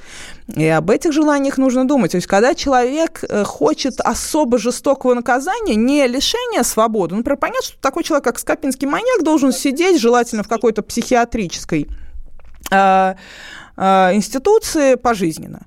И 0.54 0.66
об 0.66 0.90
этих 0.90 1.12
желаниях 1.12 1.56
нужно 1.56 1.86
думать. 1.86 2.12
То 2.12 2.16
есть, 2.16 2.26
когда 2.26 2.54
человек 2.54 3.24
э, 3.28 3.44
хочет 3.44 4.00
особо 4.00 4.58
жестокого 4.58 5.14
наказания, 5.14 5.76
не 5.76 6.06
лишения 6.06 6.62
свободы, 6.62 7.14
например, 7.14 7.38
понятно, 7.38 7.62
что 7.62 7.80
такой 7.80 8.02
человек, 8.02 8.24
как 8.24 8.38
Скопинский 8.38 8.86
маньяк, 8.86 9.22
должен 9.22 9.52
сидеть, 9.52 10.00
желательно 10.00 10.42
в 10.42 10.48
какой-то 10.48 10.82
психиатрической 10.82 11.88
э, 12.70 13.14
э, 13.76 14.14
институции 14.14 14.96
пожизненно. 14.96 15.66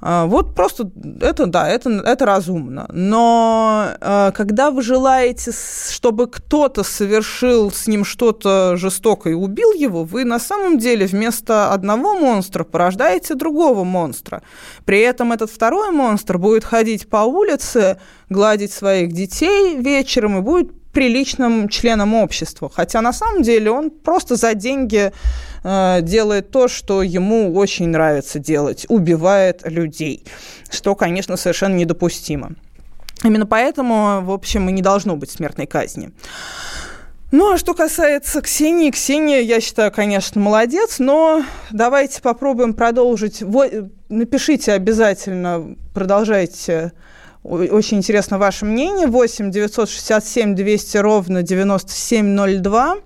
А, 0.00 0.26
вот 0.26 0.54
просто 0.54 0.90
это, 1.20 1.46
да, 1.46 1.68
это, 1.68 1.90
это 1.90 2.26
разумно. 2.26 2.86
Но 2.92 3.88
э, 3.98 4.32
когда 4.34 4.70
вы 4.70 4.82
желаете, 4.82 5.52
чтобы 5.90 6.26
кто-то 6.26 6.82
совершил 6.82 7.70
с 7.70 7.86
ним 7.86 8.04
что-то 8.04 8.76
жестокое 8.76 9.32
и 9.32 9.36
убил 9.36 9.72
его, 9.72 10.04
вы 10.04 10.24
на 10.24 10.38
самом 10.38 10.78
деле 10.78 11.06
вместо 11.06 11.72
одного 11.72 12.14
монстра 12.14 12.64
порождаете 12.64 13.34
другого 13.34 13.84
монстра. 13.84 14.42
При 14.84 15.00
этом 15.00 15.32
этот 15.32 15.50
второй 15.50 15.90
монстр 15.90 16.36
будет 16.36 16.64
ходить 16.64 17.08
по 17.08 17.24
улице, 17.24 17.98
гладить 18.28 18.72
своих 18.72 19.12
детей 19.12 19.76
вечером 19.76 20.38
и 20.38 20.42
будет 20.42 20.85
приличным 20.96 21.68
членом 21.68 22.14
общества. 22.14 22.70
Хотя 22.74 23.02
на 23.02 23.12
самом 23.12 23.42
деле 23.42 23.70
он 23.70 23.90
просто 23.90 24.36
за 24.36 24.54
деньги 24.54 25.12
э, 25.62 25.98
делает 26.00 26.50
то, 26.50 26.68
что 26.68 27.02
ему 27.02 27.54
очень 27.54 27.88
нравится 27.88 28.38
делать, 28.38 28.86
убивает 28.88 29.60
людей, 29.64 30.24
что, 30.70 30.94
конечно, 30.94 31.36
совершенно 31.36 31.74
недопустимо. 31.74 32.52
Именно 33.22 33.44
поэтому, 33.44 34.22
в 34.22 34.30
общем, 34.30 34.70
и 34.70 34.72
не 34.72 34.80
должно 34.80 35.16
быть 35.16 35.30
смертной 35.30 35.66
казни. 35.66 36.12
Ну, 37.30 37.52
а 37.52 37.58
что 37.58 37.74
касается 37.74 38.40
Ксении, 38.40 38.90
Ксения, 38.90 39.40
я 39.40 39.60
считаю, 39.60 39.92
конечно, 39.92 40.40
молодец, 40.40 40.98
но 40.98 41.44
давайте 41.72 42.22
попробуем 42.22 42.72
продолжить. 42.72 43.42
Напишите 44.08 44.72
обязательно, 44.72 45.76
продолжайте 45.92 46.92
очень 47.48 47.98
интересно 47.98 48.38
ваше 48.38 48.64
мнение. 48.64 49.06
8 49.06 49.50
967 49.50 50.54
200 50.54 50.96
ровно 50.98 51.42
9702. 51.42 52.96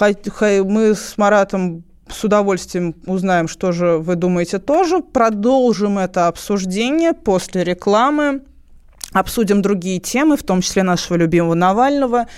Мы 0.00 0.94
с 0.94 1.18
Маратом 1.18 1.84
с 2.08 2.24
удовольствием 2.24 2.94
узнаем, 3.06 3.48
что 3.48 3.72
же 3.72 3.98
вы 3.98 4.16
думаете 4.16 4.58
тоже. 4.58 5.00
Продолжим 5.00 5.98
это 5.98 6.28
обсуждение 6.28 7.12
после 7.12 7.64
рекламы. 7.64 8.42
Обсудим 9.12 9.60
другие 9.60 10.00
темы, 10.00 10.38
в 10.38 10.42
том 10.42 10.62
числе 10.62 10.82
нашего 10.82 11.18
любимого 11.18 11.52
Навального, 11.52 12.28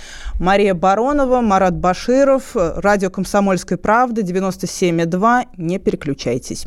Мария 0.40 0.74
Баронова, 0.74 1.40
Марат 1.40 1.76
Баширов, 1.76 2.56
радио 2.56 3.10
«Комсомольская 3.10 3.78
правда», 3.78 4.22
97,2. 4.22 5.44
Не 5.56 5.78
переключайтесь. 5.78 6.66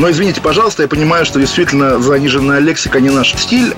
Но 0.00 0.10
извините, 0.10 0.40
пожалуйста, 0.40 0.80
я 0.80 0.88
понимаю, 0.88 1.26
что 1.26 1.38
действительно 1.38 2.00
заниженная 2.00 2.58
лексика 2.58 3.00
не 3.00 3.10
наш 3.10 3.34
стиль. 3.34 3.74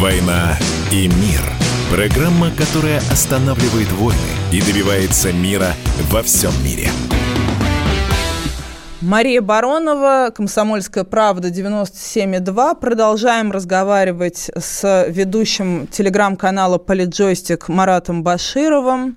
«Война 0.00 0.58
и 0.90 1.06
мир»– 1.06 1.40
программа, 1.92 2.50
которая 2.50 2.98
останавливает 3.12 3.92
войны 3.92 4.18
и 4.50 4.60
добивается 4.60 5.32
мира 5.32 5.76
во 6.10 6.24
всем 6.24 6.50
мире– 6.64 6.90
Мария 9.02 9.42
Баронова, 9.42 10.30
«Комсомольская 10.32 11.02
правда», 11.02 11.48
97,2. 11.48 12.76
Продолжаем 12.78 13.50
разговаривать 13.50 14.48
с 14.56 15.06
ведущим 15.08 15.88
телеграм-канала 15.88 16.78
«Политджойстик» 16.78 17.68
Маратом 17.68 18.22
Башировым. 18.22 19.16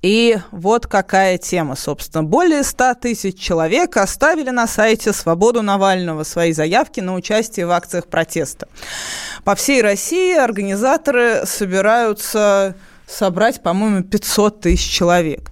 И 0.00 0.38
вот 0.52 0.86
какая 0.86 1.36
тема, 1.36 1.76
собственно. 1.76 2.24
Более 2.24 2.62
100 2.62 2.94
тысяч 2.94 3.38
человек 3.38 3.98
оставили 3.98 4.48
на 4.48 4.66
сайте 4.66 5.12
«Свободу 5.12 5.60
Навального» 5.60 6.22
свои 6.22 6.54
заявки 6.54 7.00
на 7.00 7.14
участие 7.14 7.66
в 7.66 7.72
акциях 7.72 8.06
протеста. 8.06 8.68
По 9.44 9.54
всей 9.54 9.82
России 9.82 10.34
организаторы 10.34 11.42
собираются 11.44 12.74
собрать, 13.08 13.62
по-моему, 13.62 14.02
500 14.02 14.60
тысяч 14.60 14.90
человек. 14.90 15.50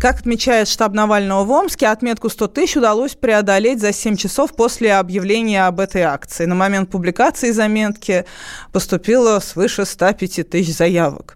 Как 0.00 0.20
отмечает 0.20 0.68
штаб 0.68 0.94
Навального 0.94 1.44
в 1.44 1.50
Омске, 1.50 1.88
отметку 1.88 2.28
100 2.28 2.48
тысяч 2.48 2.76
удалось 2.76 3.14
преодолеть 3.14 3.80
за 3.80 3.92
7 3.92 4.16
часов 4.16 4.54
после 4.54 4.94
объявления 4.94 5.66
об 5.66 5.80
этой 5.80 6.02
акции. 6.02 6.44
На 6.44 6.54
момент 6.54 6.90
публикации 6.90 7.50
заметки 7.50 8.24
поступило 8.72 9.40
свыше 9.40 9.84
105 9.84 10.48
тысяч 10.48 10.76
заявок. 10.76 11.34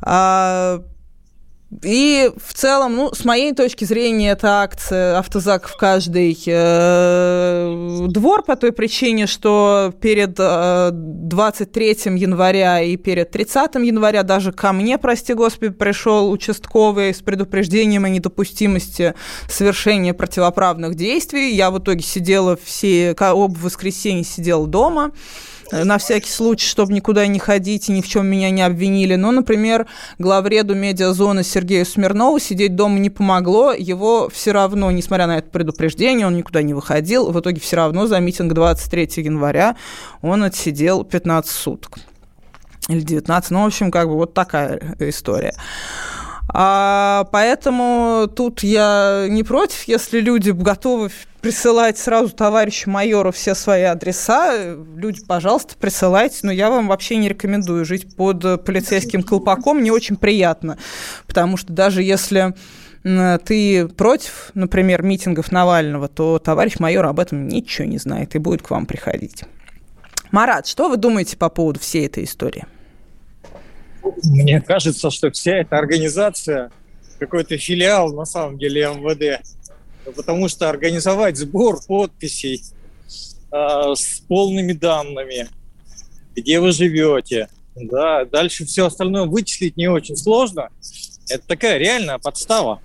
А, 0.00 0.82
и 1.82 2.30
в 2.36 2.52
целом, 2.52 2.96
ну, 2.96 3.14
с 3.14 3.24
моей 3.24 3.54
точки 3.54 3.84
зрения, 3.84 4.32
это 4.32 4.60
акция 4.60 5.18
автозак 5.18 5.68
в 5.68 5.76
каждый 5.76 6.38
э, 6.46 8.06
двор 8.08 8.42
по 8.42 8.56
той 8.56 8.72
причине, 8.72 9.26
что 9.26 9.94
перед 10.00 10.36
э, 10.38 10.90
23 10.92 11.88
января 12.16 12.82
и 12.82 12.96
перед 12.96 13.30
30 13.30 13.76
января 13.76 14.22
даже 14.22 14.52
ко 14.52 14.72
мне, 14.72 14.98
прости 14.98 15.32
господи, 15.32 15.72
пришел 15.72 16.30
участковый 16.30 17.14
с 17.14 17.22
предупреждением 17.22 18.04
о 18.04 18.10
недопустимости 18.10 19.14
совершения 19.48 20.12
противоправных 20.12 20.94
действий. 20.94 21.54
Я 21.54 21.70
в 21.70 21.78
итоге 21.78 22.02
сидела 22.02 22.58
все, 22.62 23.16
оба 23.18 23.56
воскресенье 23.58 24.24
сидела 24.24 24.66
дома 24.66 25.12
на 25.72 25.98
всякий 25.98 26.30
случай, 26.30 26.66
чтобы 26.66 26.92
никуда 26.92 27.26
не 27.26 27.38
ходить 27.38 27.88
и 27.88 27.92
ни 27.92 28.02
в 28.02 28.08
чем 28.08 28.26
меня 28.26 28.50
не 28.50 28.62
обвинили. 28.62 29.16
Но, 29.16 29.32
например, 29.32 29.86
главреду 30.18 30.74
медиазоны 30.74 31.42
Сергею 31.42 31.86
Смирнову 31.86 32.38
сидеть 32.38 32.76
дома 32.76 32.98
не 32.98 33.10
помогло. 33.10 33.72
Его 33.72 34.28
все 34.28 34.52
равно, 34.52 34.90
несмотря 34.90 35.26
на 35.26 35.38
это 35.38 35.48
предупреждение, 35.50 36.26
он 36.26 36.36
никуда 36.36 36.62
не 36.62 36.74
выходил. 36.74 37.30
В 37.30 37.40
итоге 37.40 37.60
все 37.60 37.76
равно 37.76 38.06
за 38.06 38.20
митинг 38.20 38.52
23 38.52 39.24
января 39.24 39.76
он 40.20 40.44
отсидел 40.44 41.04
15 41.04 41.50
суток. 41.50 41.98
Или 42.88 43.00
19. 43.00 43.50
Ну, 43.52 43.62
в 43.62 43.66
общем, 43.66 43.90
как 43.90 44.08
бы 44.08 44.14
вот 44.14 44.34
такая 44.34 44.96
история. 44.98 45.54
А, 46.48 47.26
поэтому 47.32 48.28
тут 48.34 48.62
я 48.62 49.26
не 49.28 49.42
против, 49.42 49.84
если 49.84 50.20
люди 50.20 50.50
готовы 50.50 51.10
присылать 51.40 51.98
сразу 51.98 52.30
товарищу 52.30 52.88
майору 52.88 53.32
все 53.32 53.54
свои 53.54 53.82
адреса. 53.82 54.74
Люди, 54.96 55.24
пожалуйста, 55.26 55.74
присылайте. 55.78 56.38
Но 56.42 56.52
я 56.52 56.70
вам 56.70 56.88
вообще 56.88 57.16
не 57.16 57.28
рекомендую 57.28 57.84
жить 57.84 58.16
под 58.16 58.64
полицейским 58.64 59.22
колпаком. 59.22 59.82
Не 59.82 59.90
очень 59.90 60.16
приятно. 60.16 60.78
Потому 61.26 61.56
что 61.56 61.72
даже 61.72 62.02
если 62.02 62.54
ты 63.02 63.88
против, 63.88 64.52
например, 64.54 65.02
митингов 65.02 65.50
Навального, 65.50 66.06
то 66.06 66.38
товарищ 66.38 66.78
майор 66.78 67.06
об 67.06 67.18
этом 67.18 67.48
ничего 67.48 67.88
не 67.88 67.98
знает 67.98 68.36
и 68.36 68.38
будет 68.38 68.62
к 68.62 68.70
вам 68.70 68.86
приходить. 68.86 69.42
Марат, 70.30 70.68
что 70.68 70.88
вы 70.88 70.96
думаете 70.96 71.36
по 71.36 71.48
поводу 71.48 71.80
всей 71.80 72.06
этой 72.06 72.22
истории? 72.22 72.64
Мне 74.24 74.60
кажется, 74.60 75.10
что 75.10 75.30
вся 75.30 75.56
эта 75.56 75.78
организация 75.78 76.70
какой-то 77.18 77.56
филиал 77.56 78.12
на 78.12 78.24
самом 78.24 78.58
деле 78.58 78.82
МВД. 78.82 79.44
Потому 80.16 80.48
что 80.48 80.68
организовать 80.68 81.36
сбор 81.36 81.80
подписей 81.86 82.62
э, 83.52 83.94
с 83.94 84.20
полными 84.26 84.72
данными, 84.72 85.48
где 86.34 86.58
вы 86.58 86.72
живете, 86.72 87.48
да, 87.76 88.24
дальше 88.24 88.64
все 88.64 88.86
остальное 88.86 89.26
вычислить 89.26 89.76
не 89.76 89.88
очень 89.88 90.16
сложно. 90.16 90.70
Это 91.28 91.46
такая 91.46 91.78
реальная 91.78 92.18
подстава. 92.18 92.80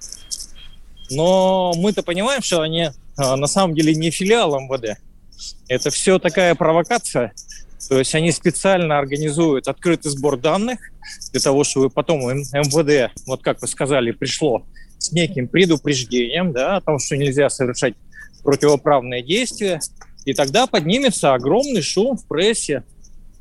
Но 1.09 1.73
мы-то 1.75 2.03
понимаем, 2.03 2.41
что 2.41 2.61
они 2.61 2.89
а, 3.17 3.35
на 3.35 3.47
самом 3.47 3.75
деле 3.75 3.95
не 3.95 4.11
филиал 4.11 4.59
МВД. 4.59 4.99
Это 5.67 5.89
все 5.89 6.19
такая 6.19 6.55
провокация. 6.55 7.33
То 7.89 7.99
есть 7.99 8.15
они 8.15 8.31
специально 8.31 8.97
организуют 8.97 9.67
открытый 9.67 10.11
сбор 10.11 10.37
данных 10.37 10.79
для 11.31 11.39
того, 11.39 11.63
чтобы 11.63 11.89
потом 11.89 12.21
МВД, 12.21 13.13
вот 13.25 13.43
как 13.43 13.61
вы 13.61 13.67
сказали, 13.67 14.11
пришло 14.11 14.65
с 14.97 15.11
неким 15.11 15.47
предупреждением 15.47 16.51
да, 16.51 16.77
о 16.77 16.81
том, 16.81 16.99
что 16.99 17.15
нельзя 17.15 17.49
совершать 17.49 17.93
противоправные 18.43 19.23
действия. 19.23 19.79
И 20.25 20.33
тогда 20.33 20.67
поднимется 20.67 21.33
огромный 21.33 21.81
шум 21.81 22.17
в 22.17 22.27
прессе, 22.27 22.83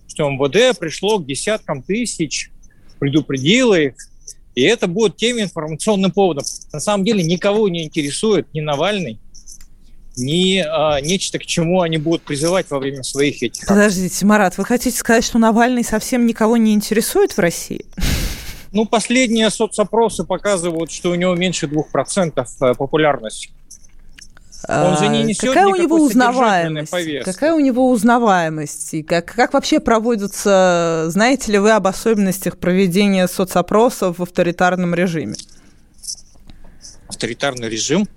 что 0.07 0.29
МВД 0.31 0.79
пришло 0.79 1.19
к 1.19 1.27
десяткам 1.27 1.83
тысяч, 1.83 2.51
предупредило 2.99 3.75
их, 3.75 3.95
и 4.55 4.63
это 4.63 4.87
будет 4.87 5.17
тем 5.17 5.39
информационным 5.41 6.11
поводом. 6.11 6.45
На 6.73 6.81
самом 6.81 7.05
деле 7.05 7.23
никого 7.23 7.69
не 7.69 7.85
интересует 7.85 8.53
ни 8.55 8.61
Навальный, 8.61 9.19
ни 10.17 10.59
а, 10.59 11.01
нечто, 11.01 11.39
к 11.39 11.47
чему 11.47 11.83
они 11.83 11.99
будут 11.99 12.23
призывать 12.23 12.71
во 12.71 12.79
время 12.79 13.03
своих 13.03 13.43
этих... 13.43 13.67
Подождите, 13.67 14.25
Марат, 14.25 14.57
вы 14.59 14.65
хотите 14.65 14.97
сказать, 14.97 15.25
что 15.25 15.39
Навальный 15.39 15.85
совсем 15.85 16.27
никого 16.27 16.57
не 16.57 16.73
интересует 16.73 17.33
в 17.33 17.39
России? 17.39 17.85
Ну, 18.73 18.85
последние 18.85 19.51
соцопросы 19.51 20.25
показывают, 20.25 20.91
что 20.91 21.11
у 21.11 21.15
него 21.15 21.35
меньше 21.35 21.67
2% 21.67 22.47
э, 22.61 22.75
популярности. 22.75 23.51
Он 24.69 24.97
же 24.97 25.09
не 25.09 25.21
а, 25.21 25.23
несет 25.23 25.51
какая 25.51 25.67
у 25.67 25.77
него 25.77 25.97
узнаваемость? 25.97 27.25
Какая 27.25 27.55
у 27.55 27.61
него 27.61 27.91
узнаваемость? 27.91 28.95
И 28.95 29.03
как, 29.03 29.27
как 29.27 29.53
вообще 29.53 29.81
проводятся, 29.81 31.07
знаете 31.09 31.53
ли 31.53 31.59
вы 31.59 31.71
об 31.71 31.87
особенностях 31.87 32.59
проведения 32.59 33.29
соцопросов 33.29 34.19
в 34.19 34.23
авторитарном 34.23 34.95
режиме? 34.95 35.37
Авторитарный 37.09 37.69
режим? 37.69 38.09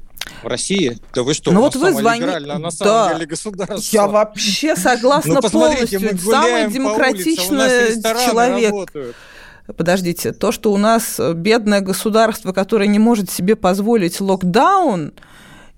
В 0.44 0.48
России? 0.48 0.98
Да 1.14 1.24
вы 1.24 1.34
что, 1.34 1.52
ну 1.52 1.62
вот 1.62 1.76
вы 1.76 1.94
звоните... 1.94 2.30
А 2.30 2.60
на 2.60 2.72
самом 2.72 2.94
да. 2.94 3.14
деле 3.14 3.26
государство. 3.26 3.80
Я 3.92 4.08
вообще 4.08 4.76
согласна 4.76 5.40
ну, 5.42 5.50
полностью. 5.50 6.00
Самый 6.20 6.72
демократичный 6.72 8.02
человек. 8.02 8.72
Работают. 8.72 9.16
Подождите, 9.78 10.32
то, 10.32 10.52
что 10.52 10.72
у 10.74 10.78
нас 10.78 11.20
бедное 11.36 11.82
государство, 11.82 12.54
которое 12.54 12.88
не 12.88 13.00
может 13.00 13.30
себе 13.30 13.56
позволить 13.56 14.20
локдаун, 14.20 15.14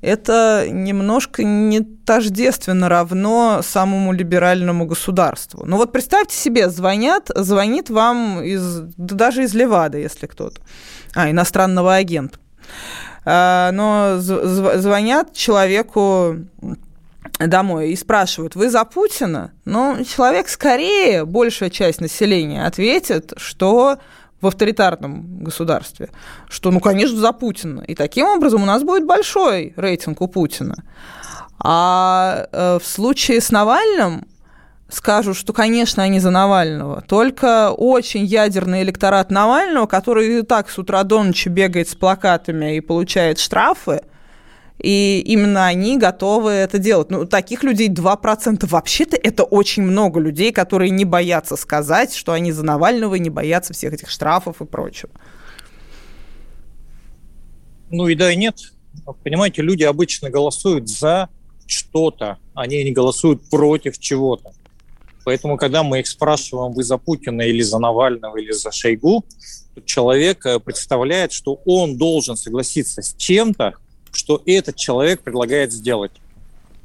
это 0.02 0.66
немножко 0.70 1.44
не 1.44 1.82
тождественно 1.82 2.90
равно 2.90 3.62
самому 3.64 4.14
либеральному 4.14 4.86
государству. 4.86 5.64
Ну 5.66 5.78
вот 5.78 5.92
представьте 5.92 6.36
себе, 6.36 6.70
звонят, 6.70 7.30
звонит 7.36 7.90
вам 7.90 8.42
из, 8.42 8.82
даже 8.98 9.44
из 9.44 9.54
Левада, 9.54 10.00
если 10.00 10.26
кто-то, 10.26 10.60
а, 11.14 11.30
иностранного 11.30 11.96
агента. 11.96 12.40
А, 13.24 13.72
но 13.72 14.18
звонят 14.20 15.34
человеку 15.34 16.38
домой 17.40 17.92
и 17.92 17.96
спрашивают, 17.96 18.56
вы 18.56 18.70
за 18.70 18.84
Путина? 18.86 19.52
Ну, 19.66 20.04
человек 20.04 20.50
скорее, 20.50 21.26
большая 21.26 21.70
часть 21.70 22.02
населения 22.02 22.66
ответит, 22.66 23.34
что 23.38 23.98
в 24.42 24.48
авторитарном 24.48 25.44
государстве, 25.44 26.10
что, 26.50 26.72
ну, 26.72 26.80
конечно, 26.80 27.18
за 27.18 27.32
Путина. 27.32 27.82
И 27.82 27.94
таким 27.94 28.26
образом 28.26 28.64
у 28.64 28.66
нас 28.66 28.84
будет 28.84 29.06
большой 29.06 29.74
рейтинг 29.76 30.22
у 30.22 30.28
Путина. 30.28 30.84
А 31.60 32.48
э, 32.52 32.80
в 32.82 32.86
случае 32.86 33.40
с 33.40 33.52
Навальным 33.52 34.28
скажут, 34.94 35.38
что, 35.38 35.54
конечно, 35.54 36.04
они 36.04 36.20
за 36.20 36.30
Навального. 36.30 37.02
Только 37.02 37.72
очень 37.72 38.26
ядерный 38.26 38.84
электорат 38.84 39.32
Навального, 39.32 39.86
который 39.86 40.40
и 40.40 40.42
так 40.42 40.70
с 40.70 40.78
утра 40.78 41.04
до 41.04 41.24
ночи 41.24 41.50
бегает 41.50 41.90
с 41.90 41.96
плакатами 41.96 42.78
и 42.78 42.82
получает 42.82 43.40
штрафы, 43.40 44.02
и 44.82 45.22
именно 45.26 45.68
они 45.68 45.98
готовы 45.98 46.52
это 46.52 46.80
делать. 46.80 47.12
Ну, 47.12 47.26
таких 47.26 47.64
людей 47.64 47.90
2%. 47.90 48.66
Вообще-то 48.66 49.16
это 49.16 49.44
очень 49.44 49.84
много 49.84 50.20
людей, 50.20 50.52
которые 50.52 50.90
не 50.90 51.06
боятся 51.06 51.56
сказать, 51.56 52.16
что 52.16 52.34
они 52.34 52.52
за 52.52 52.64
Навального 52.64 53.16
и 53.16 53.20
не 53.20 53.30
боятся 53.30 53.74
всех 53.74 53.94
этих 53.94 54.10
штрафов 54.10 54.62
и 54.62 54.66
прочего. 54.66 55.12
Ну 57.92 58.08
и 58.08 58.16
да, 58.16 58.32
и 58.32 58.36
нет. 58.36 58.58
Понимаете, 59.24 59.62
люди 59.62 59.84
обычно 59.84 60.30
голосуют 60.30 60.90
за 60.90 61.30
что-то, 61.68 62.40
они 62.56 62.84
не 62.84 62.92
голосуют 62.92 63.50
против 63.50 64.00
чего-то. 64.00 64.52
Поэтому, 65.24 65.58
когда 65.58 65.84
мы 65.84 66.00
их 66.00 66.08
спрашиваем, 66.08 66.72
вы 66.74 66.84
за 66.84 66.98
Путина 66.98 67.42
или 67.42 67.62
за 67.62 67.80
Навального 67.80 68.38
или 68.38 68.52
за 68.52 68.72
Шойгу, 68.72 69.24
человек 69.86 70.46
э, 70.46 70.60
представляет, 70.60 71.32
что 71.32 71.62
он 71.66 71.98
должен 71.98 72.36
согласиться 72.36 73.02
с 73.02 73.14
чем-то, 73.16 73.76
что 74.12 74.42
этот 74.46 74.76
человек 74.76 75.22
предлагает 75.22 75.72
сделать. 75.72 76.12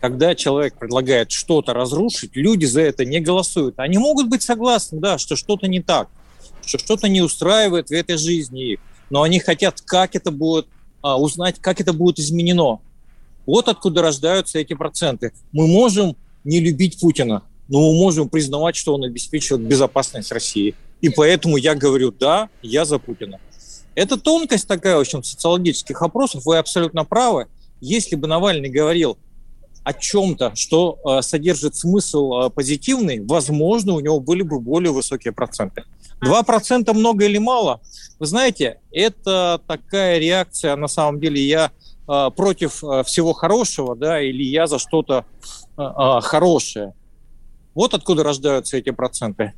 Когда 0.01 0.35
человек 0.35 0.79
предлагает 0.79 1.31
что-то 1.31 1.73
разрушить, 1.73 2.37
люди 2.37 2.67
за 2.67 2.83
это 2.83 3.05
не 3.05 3.21
голосуют. 3.21 3.79
Они 3.79 3.99
могут 3.99 4.29
быть 4.29 4.43
согласны, 4.43 5.01
да, 5.01 5.19
что 5.19 5.37
что-то 5.37 5.67
не 5.67 5.81
так, 5.81 6.09
что 6.65 6.79
что-то 6.79 7.09
не 7.09 7.23
устраивает 7.23 7.89
в 7.89 7.93
этой 7.93 8.17
жизни 8.19 8.73
их, 8.73 8.81
но 9.09 9.23
они 9.23 9.41
хотят, 9.41 9.81
как 9.81 10.15
это 10.15 10.31
будет, 10.31 10.67
а, 11.03 11.19
узнать, 11.19 11.57
как 11.61 11.81
это 11.81 11.93
будет 11.93 12.19
изменено. 12.19 12.81
Вот 13.47 13.69
откуда 13.69 14.03
рождаются 14.03 14.59
эти 14.59 14.75
проценты. 14.75 15.33
Мы 15.53 15.67
можем 15.67 16.17
не 16.45 16.61
любить 16.61 17.01
Путина, 17.01 17.43
но 17.69 17.81
мы 17.81 17.99
можем 17.99 18.29
признавать, 18.29 18.77
что 18.77 18.95
он 18.95 19.05
обеспечивает 19.05 19.67
безопасность 19.67 20.33
России. 20.33 20.75
И 21.01 21.09
поэтому 21.09 21.57
я 21.57 21.75
говорю, 21.75 22.11
да, 22.11 22.49
я 22.63 22.85
за 22.85 22.99
Путина. 22.99 23.39
Это 23.95 24.19
тонкость 24.19 24.69
такая, 24.69 24.97
в 24.97 25.01
общем, 25.01 25.23
социологических 25.23 26.01
опросов. 26.03 26.45
Вы 26.45 26.59
абсолютно 26.59 27.05
правы. 27.05 27.47
Если 27.81 28.17
бы 28.17 28.27
Навальный 28.29 28.69
говорил 28.69 29.19
о 29.85 29.93
чем-то, 29.93 30.55
что 30.55 30.99
э, 31.05 31.23
содержит 31.23 31.77
смысл 31.77 32.33
э, 32.33 32.51
позитивный, 32.51 33.21
возможно, 33.25 33.95
у 33.95 34.01
него 34.01 34.19
были 34.21 34.43
бы 34.43 34.59
более 34.59 34.91
высокие 34.91 35.33
проценты. 35.33 35.85
2% 36.25 36.93
много 36.93 37.25
или 37.25 37.39
мало? 37.39 37.81
Вы 38.19 38.27
знаете, 38.27 38.81
это 38.91 39.61
такая 39.67 40.19
реакция, 40.19 40.75
на 40.77 40.89
самом 40.89 41.21
деле, 41.21 41.41
я 41.41 41.71
э, 42.09 42.31
против 42.37 42.83
э, 42.83 43.05
всего 43.05 43.33
хорошего, 43.33 43.95
да, 43.95 44.21
или 44.21 44.43
я 44.43 44.67
за 44.67 44.79
что-то 44.79 45.25
э, 45.79 45.83
э, 45.83 46.21
хорошее. 46.21 46.95
Вот 47.77 47.95
откуда 47.95 48.25
рождаются 48.25 48.77
эти 48.77 48.91
проценты. 48.91 49.53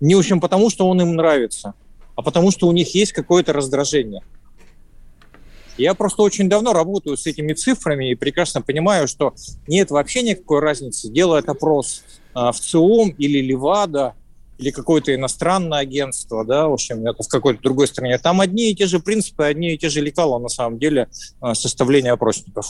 Не, 0.00 0.14
в 0.14 0.20
общем, 0.20 0.40
потому 0.40 0.70
что 0.70 0.86
он 0.88 1.00
им 1.00 1.16
нравится 1.16 1.74
а 2.14 2.22
потому 2.22 2.50
что 2.50 2.68
у 2.68 2.72
них 2.72 2.94
есть 2.94 3.12
какое-то 3.12 3.52
раздражение. 3.52 4.22
Я 5.78 5.94
просто 5.94 6.22
очень 6.22 6.48
давно 6.48 6.72
работаю 6.74 7.16
с 7.16 7.26
этими 7.26 7.54
цифрами 7.54 8.10
и 8.10 8.14
прекрасно 8.14 8.60
понимаю, 8.60 9.08
что 9.08 9.34
нет 9.66 9.90
вообще 9.90 10.22
никакой 10.22 10.60
разницы, 10.60 11.08
делает 11.08 11.48
опрос 11.48 12.02
а, 12.34 12.52
в 12.52 12.60
ЦИОМ 12.60 13.10
или 13.16 13.40
Левада, 13.40 14.14
или 14.58 14.70
какое-то 14.70 15.14
иностранное 15.14 15.78
агентство, 15.78 16.44
да, 16.44 16.68
в 16.68 16.74
общем, 16.74 17.06
это 17.06 17.22
в 17.22 17.28
какой-то 17.28 17.62
другой 17.62 17.88
стране. 17.88 18.18
Там 18.18 18.42
одни 18.42 18.70
и 18.70 18.74
те 18.74 18.86
же 18.86 19.00
принципы, 19.00 19.44
одни 19.44 19.72
и 19.72 19.78
те 19.78 19.88
же 19.88 20.02
лекала 20.02 20.38
на 20.38 20.48
самом 20.48 20.78
деле 20.78 21.08
а, 21.40 21.54
составления 21.54 22.12
опросников. 22.12 22.66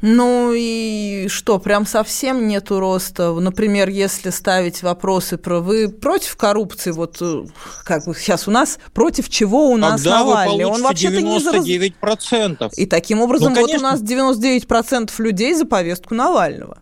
Ну 0.00 0.52
и 0.54 1.26
что, 1.28 1.58
прям 1.58 1.84
совсем 1.84 2.46
нету 2.46 2.78
роста? 2.78 3.32
Например, 3.32 3.88
если 3.88 4.30
ставить 4.30 4.82
вопросы 4.82 5.38
про 5.38 5.60
вы 5.60 5.88
против 5.88 6.36
коррупции, 6.36 6.92
вот 6.92 7.16
э, 7.20 7.46
как 7.84 8.06
бы 8.06 8.14
сейчас 8.14 8.46
у 8.46 8.52
нас, 8.52 8.78
против 8.94 9.28
чего 9.28 9.70
у 9.70 9.76
нас 9.76 10.02
Тогда 10.02 10.20
Навальный? 10.20 10.64
Он 10.66 10.82
вообще-то 10.82 11.20
не 11.20 11.40
за... 11.40 11.50
99%. 11.56 12.70
И 12.76 12.86
таким 12.86 13.20
образом 13.20 13.52
ну, 13.52 13.60
вот 13.60 13.74
у 13.74 13.80
нас 13.80 14.00
99% 14.00 15.10
людей 15.18 15.54
за 15.54 15.64
повестку 15.64 16.14
Навального. 16.14 16.78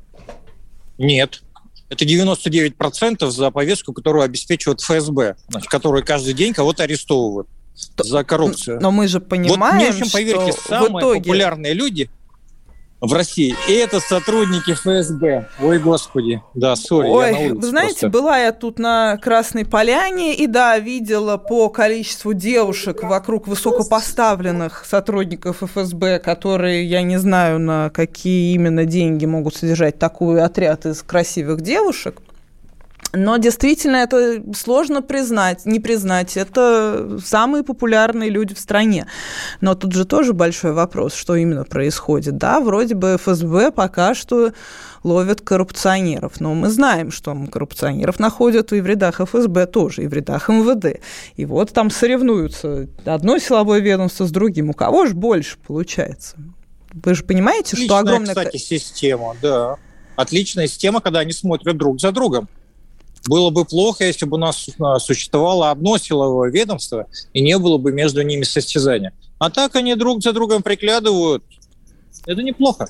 Нет. 0.99 1.43
Это 1.89 2.05
99% 2.05 3.31
за 3.31 3.51
повестку, 3.51 3.95
которую 3.95 4.25
обеспечивает 4.25 4.81
ФСБ, 4.81 5.37
значит, 5.49 5.71
которые 5.71 6.05
каждый 6.05 6.35
день 6.35 6.53
кого-то 6.53 6.83
арестовывают 6.83 7.49
за 7.97 8.25
коррупцию. 8.25 8.79
Но 8.83 8.91
мы 8.91 9.09
же 9.09 9.21
понимаем, 9.21 9.61
вот, 9.61 9.95
мне, 9.95 10.05
что 10.05 10.13
поверьте, 10.13 10.53
самые 10.53 10.93
в 10.93 10.99
итоге... 10.99 11.21
популярные 11.21 11.73
люди 11.73 12.11
в 13.01 13.13
России. 13.13 13.55
И 13.69 13.73
это 13.73 14.01
сотрудники 14.01 14.73
ФСБ. 14.73 15.49
Ой, 15.61 15.79
господи. 15.79 16.43
Да, 16.55 16.77
сори, 16.77 17.09
Ой, 17.09 17.51
вы 17.51 17.63
знаете, 17.63 18.01
просто. 18.01 18.09
была 18.09 18.39
я 18.39 18.53
тут 18.53 18.79
на 18.79 19.19
Красной 19.19 19.65
Поляне, 19.67 20.35
и 20.35 20.47
да, 20.47 20.79
видела 20.79 21.37
по 21.37 21.69
количеству 21.69 22.33
девушек 22.33 23.03
вокруг 23.03 23.47
высокопоставленных 23.47 24.85
сотрудников 24.87 25.63
ФСБ, 25.63 26.19
которые, 26.19 26.85
я 26.85 27.03
не 27.03 27.19
знаю, 27.19 27.59
на 27.59 27.91
какие 27.91 28.55
именно 28.55 28.85
деньги 28.85 29.27
могут 29.27 29.57
содержать 29.57 29.99
такой 29.99 30.43
отряд 30.43 30.87
из 30.87 31.03
красивых 31.03 31.61
девушек. 31.61 32.21
Но 33.17 33.39
действительно 33.39 33.97
это 33.97 34.43
сложно 34.55 35.01
признать, 35.01 35.65
не 35.65 35.81
признать. 35.81 36.37
Это 36.37 37.19
самые 37.25 37.65
популярные 37.65 38.29
люди 38.29 38.55
в 38.55 38.59
стране. 38.59 39.07
Но 39.63 39.75
тут 39.75 39.93
же 39.93 40.05
тоже 40.05 40.35
большой 40.35 40.73
вопрос, 40.73 41.15
что 41.15 41.35
именно 41.35 41.65
происходит. 41.65 42.37
Да, 42.37 42.61
вроде 42.61 42.95
бы 42.95 43.17
ФСБ 43.17 43.73
пока 43.73 44.15
что 44.15 44.53
ловят 45.03 45.41
коррупционеров. 45.41 46.41
Но 46.41 46.55
мы 46.55 46.69
знаем, 46.69 47.11
что 47.11 47.35
коррупционеров 47.51 48.19
находят 48.19 48.73
и 48.73 48.81
в 48.81 48.87
рядах 48.87 49.21
ФСБ 49.21 49.67
тоже, 49.67 50.03
и 50.03 50.07
в 50.09 50.13
рядах 50.13 50.51
МВД. 50.51 51.01
И 51.37 51.47
вот 51.47 51.73
там 51.73 51.91
соревнуются 51.91 52.87
одно 53.07 53.39
силовое 53.39 53.81
ведомство 53.81 54.27
с 54.27 54.31
другим. 54.31 54.71
У 54.71 54.75
кого 54.75 55.07
же 55.07 55.15
больше 55.15 55.57
получается? 55.67 56.37
Вы 56.93 57.15
же 57.15 57.25
понимаете, 57.25 57.77
Отличная, 57.77 57.87
что 57.87 57.99
огромная... 57.99 58.35
кстати, 58.35 58.57
система, 58.59 59.35
да. 59.41 59.77
Отличная 60.17 60.67
система, 60.67 61.01
когда 61.01 61.21
они 61.21 61.33
смотрят 61.33 61.77
друг 61.77 62.01
за 62.01 62.13
другом. 62.13 62.49
Было 63.27 63.51
бы 63.51 63.65
плохо, 63.65 64.05
если 64.05 64.27
бы 64.27 64.37
у 64.37 64.41
нас 64.41 64.67
а, 64.81 64.99
существовало 64.99 65.71
одно 65.71 65.99
силовое 65.99 66.51
ведомство, 66.51 67.07
и 67.33 67.41
не 67.41 67.59
было 67.59 67.79
бы 67.79 67.93
между 67.93 68.23
ними 68.23 68.45
состязания. 68.45 69.13
А 69.39 69.51
так 69.51 69.77
они 69.77 69.95
друг 69.95 70.23
за 70.23 70.33
другом 70.33 70.63
приглядывают. 70.63 71.43
Это 72.27 72.43
неплохо. 72.43 72.89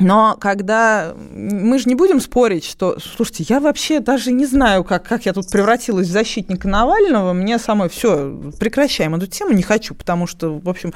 Но 0.00 0.36
когда... 0.40 1.14
Мы 1.16 1.78
же 1.78 1.88
не 1.88 1.94
будем 1.94 2.20
спорить, 2.20 2.64
что... 2.64 2.98
Слушайте, 2.98 3.46
я 3.48 3.60
вообще 3.60 4.00
даже 4.00 4.32
не 4.32 4.44
знаю, 4.44 4.82
как, 4.82 5.06
как 5.06 5.24
я 5.24 5.32
тут 5.32 5.48
превратилась 5.50 6.08
в 6.08 6.12
защитника 6.12 6.66
Навального. 6.66 7.32
Мне 7.32 7.58
самой 7.58 7.88
все, 7.88 8.36
прекращаем 8.58 9.14
эту 9.14 9.28
тему, 9.28 9.52
не 9.52 9.62
хочу, 9.62 9.94
потому 9.94 10.26
что, 10.26 10.58
в 10.58 10.68
общем, 10.68 10.92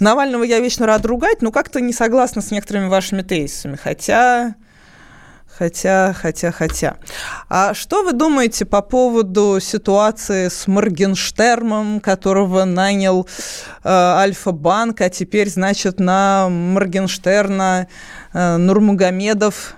Навального 0.00 0.42
я 0.44 0.60
вечно 0.60 0.84
рад 0.84 1.06
ругать, 1.06 1.40
но 1.40 1.50
как-то 1.50 1.80
не 1.80 1.94
согласна 1.94 2.42
с 2.42 2.50
некоторыми 2.50 2.88
вашими 2.88 3.22
тезисами. 3.22 3.76
Хотя... 3.76 4.54
Хотя, 5.58 6.12
хотя, 6.12 6.52
хотя. 6.52 6.96
А 7.48 7.72
что 7.72 8.02
вы 8.02 8.12
думаете 8.12 8.66
по 8.66 8.82
поводу 8.82 9.58
ситуации 9.58 10.48
с 10.48 10.66
Моргенштермом, 10.66 12.00
которого 12.00 12.64
нанял 12.64 13.26
э, 13.82 13.88
Альфа-банк, 13.88 15.00
а 15.00 15.08
теперь, 15.08 15.48
значит, 15.48 15.98
на 15.98 16.50
Моргенштерна 16.50 17.88
э, 18.34 18.56
Нурмагомедов 18.58 19.76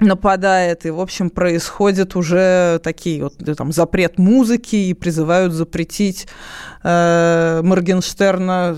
нападает, 0.00 0.86
и, 0.86 0.90
в 0.90 1.00
общем, 1.00 1.30
происходит 1.30 2.16
уже 2.16 2.80
такие 2.82 3.22
вот 3.24 3.34
там 3.56 3.72
запрет 3.72 4.18
музыки 4.18 4.76
и 4.76 4.94
призывают 4.94 5.52
запретить 5.52 6.26
э, 6.82 7.60
Моргенштерна 7.62 8.76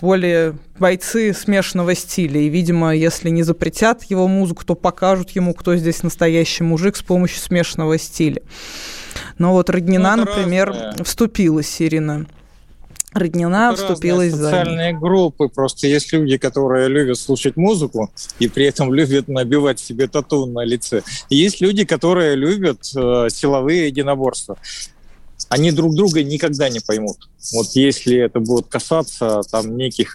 более 0.00 0.54
бойцы 0.78 1.32
смешанного 1.34 1.94
стиля. 1.94 2.40
И, 2.40 2.48
видимо, 2.48 2.94
если 2.94 3.30
не 3.30 3.42
запретят 3.42 4.04
его 4.04 4.28
музыку, 4.28 4.64
то 4.64 4.74
покажут 4.74 5.30
ему, 5.30 5.54
кто 5.54 5.76
здесь 5.76 6.02
настоящий 6.02 6.64
мужик 6.64 6.96
с 6.96 7.02
помощью 7.02 7.40
смешанного 7.40 7.98
стиля. 7.98 8.42
Но 9.38 9.52
вот 9.52 9.70
Роднина, 9.70 10.16
ну, 10.16 10.24
например, 10.24 10.68
разное. 10.68 11.04
вступилась, 11.04 11.80
Ирина. 11.80 12.26
Роднина 13.12 13.70
Это 13.72 13.82
вступилась 13.82 14.32
за 14.32 14.44
социальные 14.44 14.98
группы. 14.98 15.48
Просто 15.48 15.86
есть 15.86 16.12
люди, 16.12 16.36
которые 16.36 16.88
любят 16.88 17.18
слушать 17.18 17.56
музыку 17.56 18.10
и 18.38 18.48
при 18.48 18.66
этом 18.66 18.92
любят 18.94 19.28
набивать 19.28 19.80
себе 19.80 20.06
тату 20.06 20.46
на 20.46 20.64
лице. 20.64 21.02
И 21.28 21.36
есть 21.36 21.60
люди, 21.60 21.84
которые 21.84 22.36
любят 22.36 22.82
э, 22.96 23.28
силовые 23.30 23.88
единоборства. 23.88 24.56
Они 25.48 25.72
друг 25.72 25.94
друга 25.94 26.22
никогда 26.22 26.68
не 26.68 26.80
поймут. 26.80 27.28
Вот 27.52 27.68
если 27.74 28.18
это 28.18 28.38
будет 28.38 28.66
касаться 28.66 29.40
там 29.50 29.76
неких, 29.76 30.14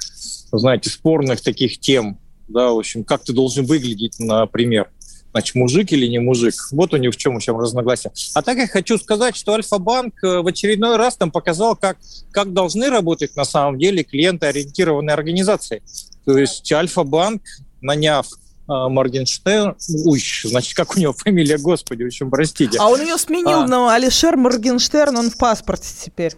знаете, 0.51 0.89
спорных 0.89 1.41
таких 1.41 1.79
тем, 1.79 2.19
да, 2.47 2.71
в 2.71 2.77
общем, 2.77 3.03
как 3.03 3.23
ты 3.23 3.33
должен 3.33 3.65
выглядеть, 3.65 4.19
например, 4.19 4.89
значит, 5.35 5.55
мужик 5.55 5.91
или 5.91 6.07
не 6.07 6.19
мужик. 6.19 6.53
Вот 6.71 6.93
у 6.93 6.97
них 6.97 7.13
в 7.13 7.17
чем, 7.17 7.37
в 7.37 7.43
чем 7.43 7.59
разногласие. 7.59 8.13
А 8.33 8.41
так 8.41 8.57
я 8.57 8.67
хочу 8.67 8.97
сказать, 8.97 9.35
что 9.35 9.51
Альфа-банк 9.51 10.23
э, 10.23 10.39
в 10.39 10.47
очередной 10.47 10.95
раз 10.95 11.17
там 11.17 11.29
показал, 11.29 11.75
как, 11.75 11.97
как 12.31 12.53
должны 12.53 12.89
работать 12.89 13.35
на 13.35 13.43
самом 13.43 13.77
деле 13.77 14.05
клиентоориентированные 14.05 15.13
организации. 15.13 15.83
То 16.23 16.37
есть 16.37 16.71
Альфа-банк, 16.71 17.41
наняв 17.81 18.27
э, 18.27 18.31
Моргенштерн, 18.67 19.75
ой, 20.05 20.23
значит, 20.45 20.73
как 20.73 20.95
у 20.95 20.99
него 21.01 21.11
фамилия, 21.11 21.57
господи, 21.57 22.03
в 22.03 22.07
общем, 22.07 22.29
простите. 22.29 22.77
А 22.79 22.87
он 22.87 23.01
ее 23.01 23.17
сменил 23.17 23.63
а. 23.63 23.67
на 23.67 23.93
Алишер 23.93 24.37
Моргенштерн, 24.37 25.17
он 25.17 25.31
в 25.31 25.37
паспорте 25.37 25.89
теперь. 26.05 26.31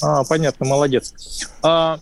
А, 0.00 0.22
понятно, 0.22 0.64
молодец. 0.64 1.12
А, 1.60 1.98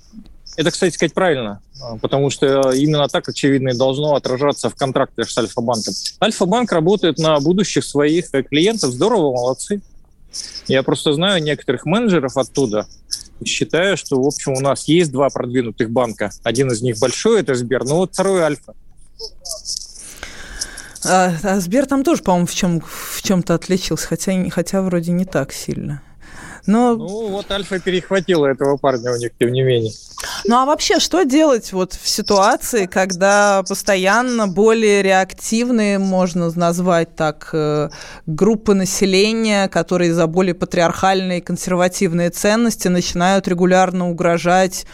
это, 0.57 0.71
кстати 0.71 0.95
сказать, 0.95 1.15
правильно, 1.15 1.61
а, 1.81 1.97
потому 1.97 2.31
что 2.31 2.71
именно 2.73 3.09
так, 3.09 3.29
очевидно, 3.29 3.71
и 3.71 3.77
должно 3.77 4.15
отражаться 4.15 4.71
в 4.71 4.75
контрактах 4.75 5.31
с 5.31 5.37
Альфа-банком. 5.37 5.95
Альфа-банк 6.23 6.71
работает 6.73 7.19
на 7.19 7.39
будущих 7.41 7.85
своих 7.85 8.31
клиентов. 8.31 8.93
Здорово, 8.93 9.33
молодцы. 9.33 9.81
Я 10.67 10.83
просто 10.83 11.13
знаю 11.13 11.43
некоторых 11.43 11.87
менеджеров 11.87 12.37
оттуда. 12.37 12.87
Считаю, 13.45 13.97
что, 13.97 14.21
в 14.21 14.27
общем, 14.27 14.53
у 14.53 14.61
нас 14.61 14.89
есть 14.89 15.13
два 15.13 15.29
продвинутых 15.29 15.91
банка. 15.91 16.31
Один 16.43 16.71
из 16.73 16.83
них 16.83 16.99
большой, 16.99 17.41
это 17.41 17.55
Сбер, 17.55 17.85
но 17.85 17.97
вот 17.97 18.13
второй 18.13 18.43
Альфа. 18.43 18.75
А, 21.05 21.33
а 21.43 21.61
Сбер 21.61 21.87
там 21.87 22.03
тоже, 22.03 22.23
по-моему, 22.23 22.47
в, 22.47 22.55
чем, 22.55 22.81
в 22.81 23.23
чем-то 23.23 23.55
отличился, 23.55 24.07
хотя, 24.07 24.33
хотя 24.51 24.83
вроде 24.83 25.13
не 25.13 25.25
так 25.25 25.53
сильно. 25.53 26.03
Но... 26.67 26.97
Ну, 26.97 27.29
вот 27.29 27.51
Альфа 27.51 27.79
перехватила 27.79 28.47
этого 28.47 28.77
парня 28.77 29.13
у 29.13 29.17
них, 29.17 29.33
тем 29.39 29.53
не 29.53 29.63
менее. 29.63 29.93
Ну, 30.47 30.57
а 30.57 30.65
вообще, 30.65 30.99
что 30.99 31.25
делать 31.25 31.73
вот 31.73 31.93
в 31.95 32.09
ситуации, 32.09 32.87
когда 32.87 33.63
постоянно 33.69 34.49
более 34.49 35.03
реактивные, 35.03 35.99
можно 35.99 36.51
назвать 36.55 37.15
так, 37.17 37.51
э, 37.53 37.91
группы 38.27 38.75
населения, 38.75 39.69
которые 39.69 40.15
за 40.15 40.27
более 40.27 40.55
патриархальные 40.55 41.43
консервативные 41.43 42.31
ценности 42.31 42.89
начинают 42.89 43.49
регулярно 43.49 44.09
угрожать 44.09 44.87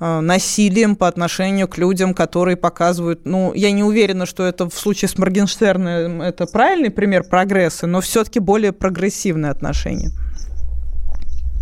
э, 0.00 0.20
насилием 0.20 0.96
по 0.96 1.06
отношению 1.06 1.68
к 1.68 1.78
людям, 1.78 2.14
которые 2.14 2.56
показывают, 2.56 3.20
ну, 3.24 3.52
я 3.54 3.70
не 3.70 3.84
уверена, 3.84 4.26
что 4.26 4.44
это 4.44 4.68
в 4.68 4.74
случае 4.74 5.08
с 5.08 5.18
Моргенштерном 5.18 6.22
это 6.22 6.46
правильный 6.46 6.90
пример 6.90 7.24
прогресса, 7.24 7.86
но 7.86 8.00
все-таки 8.00 8.40
более 8.40 8.72
прогрессивное 8.72 9.50
отношение. 9.50 10.10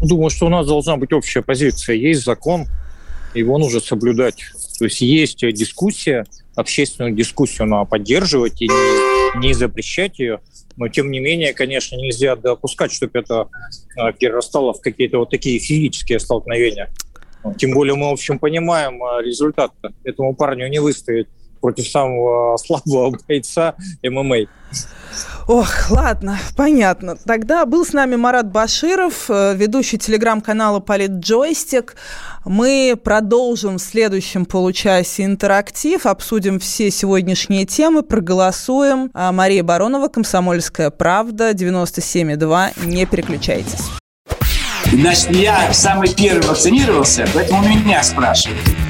Думаю, 0.01 0.31
что 0.31 0.47
у 0.47 0.49
нас 0.49 0.67
должна 0.67 0.97
быть 0.97 1.13
общая 1.13 1.43
позиция. 1.43 1.97
Есть 1.97 2.25
закон, 2.25 2.67
его 3.35 3.59
нужно 3.59 3.81
соблюдать. 3.81 4.43
То 4.79 4.87
есть 4.87 5.01
есть 5.01 5.41
дискуссия, 5.41 6.25
общественную 6.57 7.15
дискуссию 7.15 7.69
надо 7.69 7.89
поддерживать 7.89 8.61
и 8.63 8.69
не, 8.69 9.47
не 9.47 9.53
запрещать 9.53 10.19
ее. 10.19 10.41
Но, 10.77 10.89
тем 10.89 11.11
не 11.11 11.21
менее, 11.21 11.53
конечно, 11.53 11.97
нельзя 11.97 12.37
допускать, 12.37 12.93
чтобы 12.93 13.19
это 13.19 13.49
а, 13.97 14.13
перерастало 14.13 14.73
в 14.73 14.81
какие-то 14.81 15.19
вот 15.19 15.31
такие 15.31 15.59
физические 15.59 16.19
столкновения. 16.19 16.91
Тем 17.59 17.73
более 17.73 17.95
мы, 17.95 18.09
в 18.09 18.13
общем, 18.13 18.39
понимаем 18.39 19.03
а, 19.03 19.21
результат. 19.23 19.73
Этому 20.05 20.35
парню 20.35 20.69
не 20.69 20.79
выстоит 20.79 21.29
против 21.61 21.89
самого 21.89 22.57
слабого 22.59 23.17
бойца 23.29 23.75
ММА. 24.03 24.47
Ох, 25.47 25.91
ладно, 25.91 26.39
понятно. 26.57 27.17
Тогда 27.17 27.67
был 27.67 27.85
с 27.85 27.93
нами 27.93 28.15
Марат 28.15 28.53
Баширов, 28.53 29.29
э, 29.29 29.55
ведущий 29.57 29.99
телеграм-канала 29.99 30.79
«Политджойстик». 30.79 31.97
Мы 32.45 32.97
продолжим 33.03 33.79
в 33.79 33.83
следующем 33.83 34.45
получасе 34.47 35.25
интерактив, 35.25 36.07
обсудим 36.07 36.61
все 36.61 36.91
сегодняшние 36.93 37.67
темы, 37.67 38.03
проголосуем. 38.03 39.11
А 39.13 39.33
Мария 39.33 39.65
Баронова, 39.65 40.07
«Комсомольская 40.07 40.91
правда», 40.91 41.51
97,2. 41.51 42.87
Не 42.87 43.07
переключайтесь. 43.07 43.91
Значит, 44.93 45.31
я 45.31 45.73
самый 45.73 46.15
первый 46.15 46.47
вакцинировался, 46.47 47.27
поэтому 47.35 47.69
меня 47.69 48.03
спрашивают. 48.03 48.90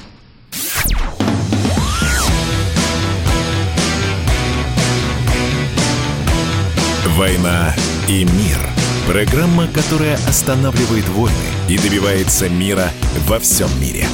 «Война 7.21 7.75
и 8.09 8.23
мир» 8.25 8.57
Программа, 9.07 9.67
которая 9.67 10.15
останавливает 10.27 11.07
войны 11.09 11.35
и 11.69 11.77
добивается 11.77 12.49
мира 12.49 12.85
во 13.27 13.37
всем 13.37 13.69
мире. 13.79 14.05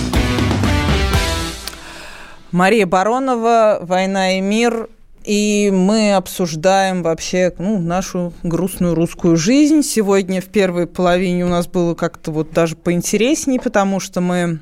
Мария 2.52 2.86
Баронова, 2.86 3.80
«Война 3.82 4.38
и 4.38 4.42
мир». 4.42 4.90
И 5.24 5.72
мы 5.74 6.16
обсуждаем 6.16 7.02
вообще 7.02 7.54
ну, 7.58 7.80
нашу 7.80 8.34
грустную 8.44 8.94
русскую 8.94 9.38
жизнь. 9.38 9.84
Сегодня 9.84 10.42
в 10.42 10.48
первой 10.48 10.86
половине 10.86 11.46
у 11.46 11.50
нас 11.50 11.66
было 11.66 11.96
как-то 11.96 12.32
вот 12.32 12.52
даже 12.52 12.76
поинтереснее, 12.76 13.62
потому 13.62 14.02
что 14.02 14.20
мы 14.20 14.60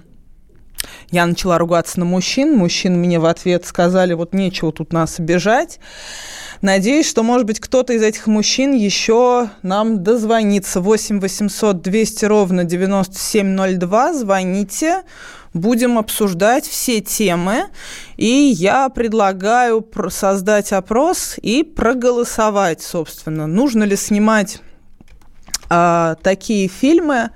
я 1.11 1.25
начала 1.25 1.57
ругаться 1.57 1.99
на 1.99 2.05
мужчин. 2.05 2.57
Мужчины 2.57 2.97
мне 2.97 3.19
в 3.19 3.25
ответ 3.25 3.65
сказали, 3.65 4.13
вот 4.13 4.33
нечего 4.33 4.71
тут 4.71 4.93
нас 4.93 5.19
обижать. 5.19 5.79
Надеюсь, 6.61 7.07
что, 7.07 7.23
может 7.23 7.45
быть, 7.45 7.59
кто-то 7.59 7.93
из 7.93 8.01
этих 8.01 8.27
мужчин 8.27 8.73
еще 8.73 9.49
нам 9.61 10.03
дозвонится. 10.03 10.81
8 10.81 11.19
800 11.19 11.81
200 11.81 12.25
ровно 12.25 12.63
9702. 12.63 14.13
Звоните. 14.13 15.03
Будем 15.53 15.97
обсуждать 15.97 16.65
все 16.65 17.01
темы. 17.01 17.65
И 18.17 18.27
я 18.27 18.89
предлагаю 18.89 19.85
создать 20.09 20.73
опрос 20.73 21.35
и 21.41 21.63
проголосовать, 21.63 22.81
собственно. 22.81 23.47
Нужно 23.47 23.83
ли 23.83 23.95
снимать 23.95 24.59
а, 25.69 26.15
такие 26.21 26.67
фильмы, 26.67 27.31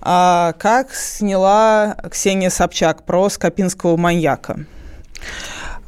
как 0.00 0.94
сняла 0.94 1.96
Ксения 2.10 2.50
Собчак 2.50 3.04
про 3.04 3.28
скопинского 3.28 3.96
маньяка. 3.96 4.66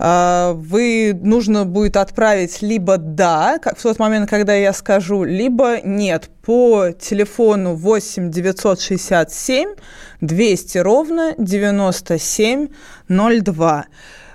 А, 0.02 0.54
вы 0.54 1.12
нужно 1.22 1.66
будет 1.66 1.98
отправить 1.98 2.62
либо 2.62 2.96
да, 2.96 3.58
как 3.58 3.78
в 3.78 3.82
тот 3.82 3.98
момент, 3.98 4.30
когда 4.30 4.54
я 4.54 4.72
скажу, 4.72 5.24
либо 5.24 5.82
нет 5.84 6.30
по 6.42 6.92
телефону 6.92 7.74
8 7.74 8.30
967 8.30 9.74
200 10.22 10.78
ровно 10.78 11.34
9702. 11.36 13.84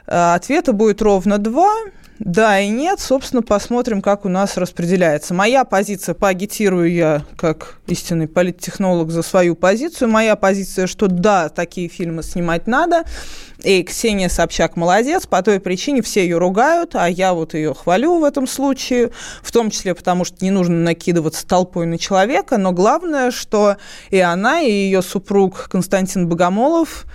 А, 0.08 0.36
ответа 0.36 0.74
будет 0.74 1.02
ровно 1.02 1.38
два. 1.38 1.74
Да 2.20 2.62
и 2.62 2.70
нет, 2.70 3.02
собственно, 3.02 3.42
посмотрим, 3.42 4.02
как 4.02 4.24
у 4.24 4.30
нас 4.30 4.56
распределяется. 4.56 5.34
Моя 5.34 5.66
позиция, 5.66 6.16
поагитирую 6.16 6.90
я 6.90 7.26
как 7.36 7.76
истинный 7.88 8.30
политтехнолог 8.30 9.12
за 9.12 9.22
свою 9.22 9.54
позицию. 9.56 10.10
Моя 10.10 10.38
позиция, 10.38 10.88
что 10.88 11.08
да, 11.08 11.50
такие 11.50 11.90
фильмы 11.90 12.24
снимать 12.24 12.68
надо. 12.68 13.04
И 13.64 13.84
Ксения 13.84 14.30
Собчак 14.30 14.78
молодец, 14.78 15.28
по 15.28 15.42
той 15.42 15.60
причине 15.60 16.02
все 16.02 16.22
ее 16.24 16.38
ругают, 16.38 16.96
а 16.96 17.10
я 17.10 17.34
вот 17.34 17.54
ее 17.54 17.74
хвалю 17.74 18.20
в 18.20 18.24
этом 18.24 18.48
случае, 18.48 19.12
в 19.42 19.52
том 19.52 19.70
числе 19.70 19.94
потому, 19.94 20.24
что 20.24 20.38
не 20.46 20.52
нужно 20.52 20.76
накидываться 20.76 21.46
толпой 21.46 21.86
на 21.86 21.98
человека, 21.98 22.58
но 22.58 22.72
главное, 22.72 23.32
что 23.32 23.76
и 24.10 24.20
она, 24.20 24.62
и 24.62 24.72
ее 24.72 25.02
супруг 25.02 25.68
Константин 25.70 26.30
Богомолов 26.30 27.06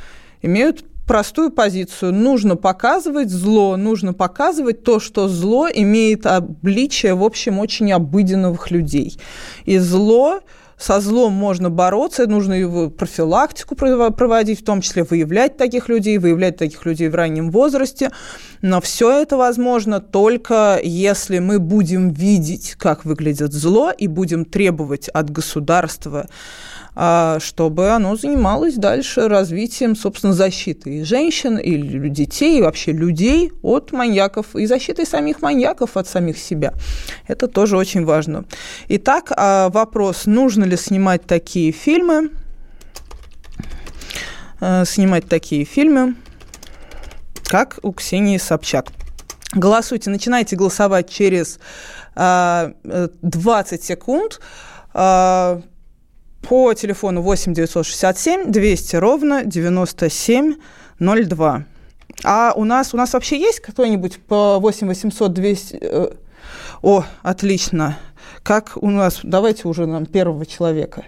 имеют 0.43 0.85
простую 1.11 1.51
позицию. 1.51 2.15
Нужно 2.15 2.55
показывать 2.55 3.31
зло, 3.31 3.77
нужно 3.77 4.13
показывать 4.13 4.85
то, 4.85 5.01
что 5.01 5.27
зло 5.27 5.67
имеет 5.69 6.25
обличие, 6.25 7.15
в 7.15 7.25
общем, 7.25 7.59
очень 7.59 7.91
обыденных 7.91 8.71
людей. 8.71 9.19
И 9.65 9.79
зло 9.79 10.39
со 10.79 11.01
злом 11.01 11.33
можно 11.33 11.69
бороться, 11.69 12.29
нужно 12.29 12.55
его 12.55 12.91
профилактику 12.91 13.75
проводить, 13.75 14.61
в 14.61 14.65
том 14.65 14.83
числе 14.83 15.03
выявлять 15.03 15.57
таких 15.57 15.89
людей, 15.89 16.17
выявлять 16.19 16.57
таких 16.59 16.87
людей 16.87 17.09
в 17.09 17.15
раннем 17.17 17.51
возрасте. 17.51 18.13
Но 18.63 18.81
все 18.81 19.11
это 19.21 19.37
возможно 19.37 20.01
только 20.01 20.79
если 20.81 21.41
мы 21.41 21.59
будем 21.59 22.11
видеть, 22.11 22.77
как 22.79 23.05
выглядит 23.05 23.53
зло, 23.53 23.91
и 23.91 24.07
будем 24.07 24.45
требовать 24.45 25.09
от 25.09 25.29
государства 25.29 26.29
чтобы 26.93 27.91
оно 27.91 28.17
занималось 28.17 28.75
дальше 28.75 29.29
развитием, 29.29 29.95
собственно, 29.95 30.33
защиты 30.33 30.99
и 30.99 31.05
женщин, 31.05 31.57
и 31.57 32.09
детей, 32.09 32.59
и 32.59 32.63
вообще 32.63 32.93
людей 32.93 33.53
от 33.63 33.93
маньяков, 33.93 34.57
и 34.57 34.67
защитой 34.67 35.07
самих 35.07 35.41
маньяков 35.41 35.97
от 35.97 36.09
самих 36.09 36.39
себя. 36.39 36.75
Это 37.29 37.47
тоже 37.49 37.77
очень 37.77 38.05
важно. 38.05 38.45
Итак, 38.89 39.33
а, 39.37 39.69
вопрос, 39.71 40.27
нужно 40.27 40.65
ли 40.65 40.77
снимать 40.77 41.25
такие 41.25 41.73
фильмы? 41.73 42.31
А, 44.61 44.85
снимать 44.85 45.29
такие 45.29 45.65
фильмы, 45.65 46.17
как 47.45 47.79
у 47.83 47.93
Ксении 47.93 48.37
Собчак. 48.39 48.87
Голосуйте, 49.53 50.11
начинайте 50.11 50.55
голосовать 50.57 51.11
через 51.11 51.59
20 52.15 53.83
секунд 53.83 54.41
по 56.51 56.75
телефону 56.75 57.23
8 57.23 57.55
967 57.55 58.51
200 58.51 58.97
ровно 58.97 59.45
9702. 59.45 61.65
А 62.25 62.53
у 62.57 62.65
нас, 62.65 62.93
у 62.93 62.97
нас 62.97 63.13
вообще 63.13 63.39
есть 63.39 63.61
кто-нибудь 63.61 64.19
по 64.19 64.59
8 64.59 64.89
800 64.89 65.33
200... 65.33 65.79
Э, 65.81 66.09
о, 66.83 67.05
отлично. 67.23 67.97
Как 68.43 68.73
у 68.75 68.91
нас... 68.91 69.21
Давайте 69.23 69.69
уже 69.69 69.87
нам 69.87 70.07
первого 70.07 70.45
человека. 70.45 71.05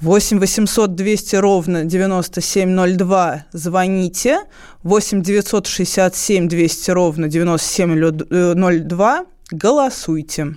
8 0.00 0.40
800 0.40 0.96
200 0.96 1.36
ровно 1.36 1.84
9702. 1.84 3.44
Звоните. 3.52 4.40
8 4.82 5.22
967 5.22 6.48
200 6.48 6.90
ровно 6.90 7.28
9702. 7.28 9.26
Голосуйте. 9.52 10.56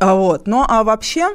А 0.00 0.14
вот. 0.16 0.46
Ну, 0.46 0.66
а 0.68 0.84
вообще 0.84 1.34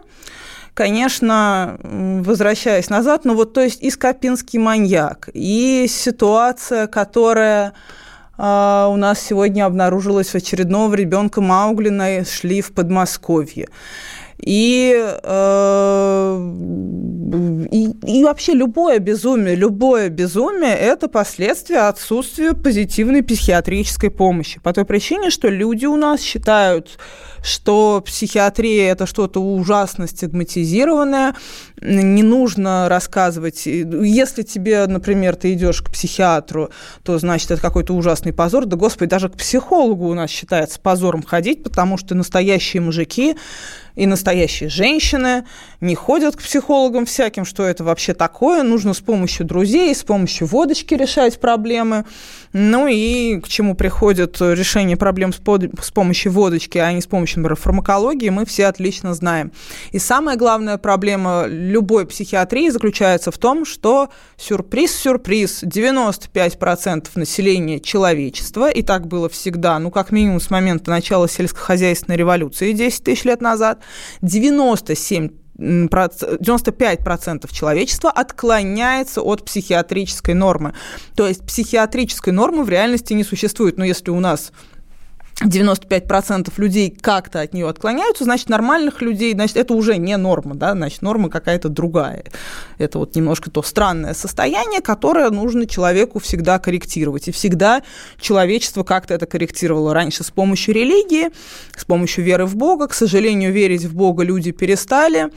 конечно, 0.74 1.78
возвращаясь 1.84 2.90
назад, 2.90 3.26
ну 3.26 3.36
вот, 3.36 3.54
то 3.54 3.62
есть 3.62 3.82
и 3.82 3.90
Скопинский 3.90 4.60
маньяк, 4.60 5.30
и 5.34 5.88
ситуация, 5.90 6.88
которая 6.88 7.74
Uh, 8.38 8.92
у 8.92 8.96
нас 8.96 9.20
сегодня 9.20 9.68
обнаружилась 9.68 10.30
в 10.30 10.36
очередного 10.36 10.96
ребенка 10.96 11.42
Маугли 11.42 12.24
шли 12.24 12.62
в 12.62 12.74
Подмосковье. 12.74 13.68
И, 14.42 14.96
э, 15.24 16.54
и, 17.72 17.90
и 18.08 18.24
вообще 18.24 18.54
любое 18.54 18.98
безумие, 19.00 19.56
любое 19.56 20.10
безумие– 20.10 20.76
это 20.80 21.08
последствия 21.08 21.88
отсутствия 21.88 22.54
позитивной 22.54 23.22
психиатрической 23.22 24.10
помощи. 24.10 24.60
По 24.62 24.74
той 24.74 24.86
причине, 24.86 25.30
что 25.30 25.48
люди 25.48 25.86
у 25.86 25.96
нас 25.96 26.22
считают, 26.22 26.98
что 27.44 28.04
психиатрия– 28.06 28.92
это 28.94 29.06
что-то 29.06 29.42
ужасно 29.42 30.08
стигматизированное, 30.08 31.36
не 31.82 32.24
нужно 32.24 32.88
рассказывать. 32.90 33.66
Если 33.66 34.44
тебе, 34.44 34.86
например, 34.88 35.36
ты 35.36 35.54
идешь 35.54 35.82
к 35.82 35.92
психиатру, 35.92 36.70
то, 37.04 37.18
значит, 37.18 37.52
это 37.52 37.62
какой-то 37.62 37.94
ужасный 37.94 38.34
позор. 38.34 38.66
Да, 38.66 38.78
господи, 38.78 39.10
даже 39.10 39.30
к 39.30 39.38
психологу 39.38 40.08
у 40.08 40.14
нас 40.14 40.30
считается 40.30 40.80
позором 40.80 41.24
ходить, 41.24 41.64
потому 41.64 41.98
что 41.98 42.16
настоящие 42.16 42.82
мужики 42.82 43.36
и 43.96 44.06
настоящие 44.06 44.70
женщины 44.70 45.46
не 45.80 45.96
ходят 45.96 46.36
к 46.36 46.42
психологам 46.42 47.06
всяким, 47.06 47.46
что 47.46 47.64
это 47.64 47.84
вообще 47.84 48.14
такое. 48.14 48.64
Нужно 48.64 48.94
с 48.94 49.00
помощью 49.00 49.46
друзей, 49.46 49.94
с 49.94 50.04
помощью 50.04 50.48
водочки 50.48 50.94
решать 50.94 51.40
проблемы. 51.40 52.06
Ну 52.54 52.88
и 52.88 53.40
к 53.40 53.48
чему 53.48 53.76
приходит 53.76 54.42
решение 54.42 54.98
проблем 54.98 55.34
с, 55.34 55.38
под... 55.38 55.70
с 55.82 55.92
помощью 55.92 56.32
водочки, 56.32 56.78
а 56.78 56.92
не 56.92 57.02
с 57.02 57.08
помощью, 57.08 57.40
например, 57.40 57.56
фармакологии, 57.56 58.30
мы 58.30 58.46
все 58.46 58.68
отлично 58.68 59.14
знаем. 59.14 59.52
И 59.92 60.00
самая 60.00 60.36
главная 60.36 60.78
проблема 60.78 61.46
любой 61.48 62.06
психиатрии 62.06 62.70
заключается 62.70 63.32
в 63.32 63.38
том, 63.38 63.66
что 63.66 64.10
сюрприз-сюрприз, 64.38 65.64
95% 65.64 67.08
населения 67.16 67.80
человечества, 67.80 68.70
и 68.70 68.82
так 68.82 69.08
было 69.08 69.30
всегда, 69.30 69.80
ну 69.80 69.92
как 69.92 70.12
минимум 70.12 70.40
с 70.40 70.50
момента 70.50 70.92
начала 70.92 71.28
сельскохозяйственной 71.28 72.18
революции 72.18 72.74
10 72.74 73.04
тысяч 73.04 73.24
лет 73.24 73.42
назад, 73.42 73.81
97 74.22 75.30
95% 75.62 77.54
человечества 77.54 78.10
отклоняется 78.10 79.22
от 79.22 79.46
психиатрической 79.46 80.34
нормы. 80.34 80.74
То 81.16 81.28
есть 81.28 81.46
психиатрической 81.46 82.34
нормы 82.34 82.64
в 82.64 82.70
реальности 82.70 83.14
не 83.14 83.24
существует. 83.24 83.78
Но 83.78 83.86
если 83.86 84.10
у 84.10 84.20
нас 84.20 84.52
95% 85.44 86.52
людей 86.58 86.90
как-то 86.90 87.42
от 87.42 87.54
нее 87.54 87.68
отклоняются, 87.68 88.24
значит, 88.24 88.50
нормальных 88.50 89.02
людей, 89.02 89.34
значит, 89.34 89.58
это 89.58 89.74
уже 89.74 89.98
не 89.98 90.16
норма, 90.18 90.56
да, 90.56 90.74
значит, 90.74 91.02
норма 91.02 91.30
какая-то 91.30 91.70
другая. 91.70 92.26
Это 92.78 93.00
вот 93.00 93.16
немножко 93.16 93.50
то 93.50 93.64
странное 93.64 94.14
состояние, 94.14 94.82
которое 94.82 95.30
нужно 95.30 95.66
человеку 95.66 96.20
всегда 96.20 96.60
корректировать. 96.60 97.28
И 97.28 97.32
всегда 97.32 97.82
человечество 98.20 98.84
как-то 98.84 99.14
это 99.14 99.26
корректировало 99.26 99.94
раньше 99.94 100.24
с 100.24 100.32
помощью 100.32 100.76
религии, 100.76 101.30
с 101.76 101.86
помощью 101.86 102.24
веры 102.24 102.46
в 102.46 102.56
Бога. 102.56 102.88
К 102.88 102.94
сожалению, 102.94 103.52
верить 103.52 103.86
в 103.86 103.96
Бога 103.96 104.24
люди 104.24 104.52
перестали, 104.52 105.30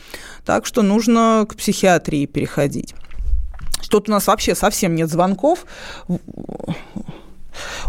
так 0.45 0.67
что 0.67 0.83
нужно 0.83 1.47
к 1.49 1.57
психиатрии 1.57 2.27
переходить. 2.27 2.95
Тут 3.91 4.09
у 4.09 4.13
нас 4.13 4.27
вообще 4.27 4.55
совсем 4.55 4.95
нет 4.95 5.09
звонков. 5.09 5.67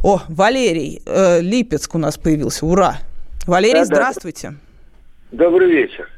О, 0.03 0.21
Валерий 0.29 1.01
э, 1.05 1.41
Липецк 1.41 1.95
у 1.95 1.97
нас 1.97 2.17
появился. 2.17 2.65
Ура! 2.65 2.97
Валерий, 3.47 3.79
да, 3.79 3.85
здравствуйте. 3.85 4.55
Да. 5.31 5.45
Добрый 5.45 5.69
вечер. 5.69 6.09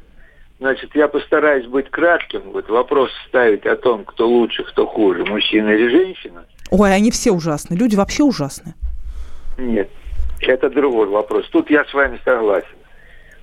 Значит, 0.60 0.90
я 0.94 1.08
постараюсь 1.08 1.66
быть 1.66 1.88
кратким. 1.90 2.42
Вот 2.52 2.68
вопрос 2.68 3.10
ставить 3.28 3.64
о 3.66 3.76
том, 3.76 4.04
кто 4.04 4.28
лучше, 4.28 4.64
кто 4.64 4.86
хуже, 4.86 5.24
мужчина 5.24 5.70
или 5.70 5.88
женщина. 5.88 6.44
Ой, 6.70 6.94
они 6.94 7.10
все 7.10 7.30
ужасны. 7.30 7.74
Люди 7.74 7.96
вообще 7.96 8.24
ужасны. 8.24 8.74
Нет, 9.56 9.88
это 10.40 10.68
другой 10.70 11.08
вопрос. 11.08 11.46
Тут 11.50 11.70
я 11.70 11.84
с 11.84 11.94
вами 11.94 12.20
согласен. 12.24 12.68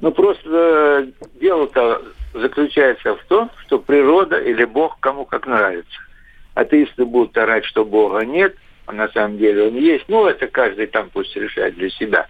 Ну, 0.01 0.11
просто 0.11 0.41
э, 0.45 1.07
дело-то 1.39 2.01
заключается 2.33 3.15
в 3.15 3.23
том, 3.25 3.49
что 3.65 3.79
природа 3.79 4.37
или 4.37 4.65
Бог 4.65 4.99
кому 4.99 5.25
как 5.25 5.47
нравится. 5.47 5.97
Атеисты 6.53 7.05
будут 7.05 7.37
орать, 7.37 7.65
что 7.65 7.85
Бога 7.85 8.25
нет, 8.25 8.55
а 8.85 8.91
на 8.93 9.07
самом 9.09 9.37
деле 9.37 9.67
он 9.67 9.75
есть. 9.75 10.05
Ну, 10.07 10.25
это 10.27 10.47
каждый 10.47 10.87
там 10.87 11.09
пусть 11.11 11.35
решает 11.35 11.75
для 11.75 11.89
себя. 11.89 12.27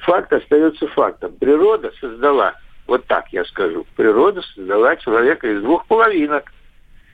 Факт 0.00 0.32
остается 0.32 0.86
фактом. 0.88 1.36
Природа 1.36 1.92
создала, 2.00 2.54
вот 2.86 3.06
так 3.06 3.32
я 3.32 3.44
скажу, 3.44 3.86
природа 3.96 4.42
создала 4.54 4.96
человека 4.96 5.48
из 5.48 5.62
двух 5.62 5.86
половинок, 5.86 6.52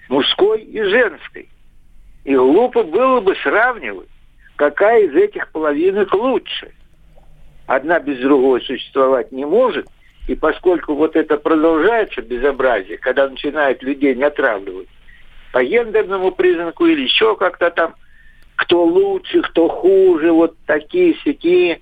мужской 0.08 0.62
и 0.62 0.82
женской. 0.82 1.48
И 2.24 2.34
глупо 2.34 2.82
было 2.82 3.20
бы 3.20 3.34
сравнивать, 3.42 4.08
какая 4.56 5.02
из 5.02 5.14
этих 5.14 5.50
половинок 5.52 6.12
лучше. 6.14 6.72
Одна 7.66 8.00
без 8.00 8.18
другой 8.20 8.62
существовать 8.62 9.30
не 9.30 9.44
может, 9.44 9.86
и 10.26 10.34
поскольку 10.34 10.94
вот 10.94 11.16
это 11.16 11.36
продолжается 11.36 12.22
безобразие, 12.22 12.98
когда 12.98 13.28
начинают 13.28 13.82
людей 13.82 14.14
не 14.14 14.24
отравливать 14.24 14.88
по 15.52 15.62
гендерному 15.62 16.32
признаку 16.32 16.86
или 16.86 17.02
еще 17.02 17.36
как-то 17.36 17.70
там, 17.70 17.94
кто 18.58 18.84
лучше, 18.84 19.40
кто 19.42 19.68
хуже, 19.68 20.32
вот 20.32 20.56
такие 20.66 21.14
всякие 21.14 21.80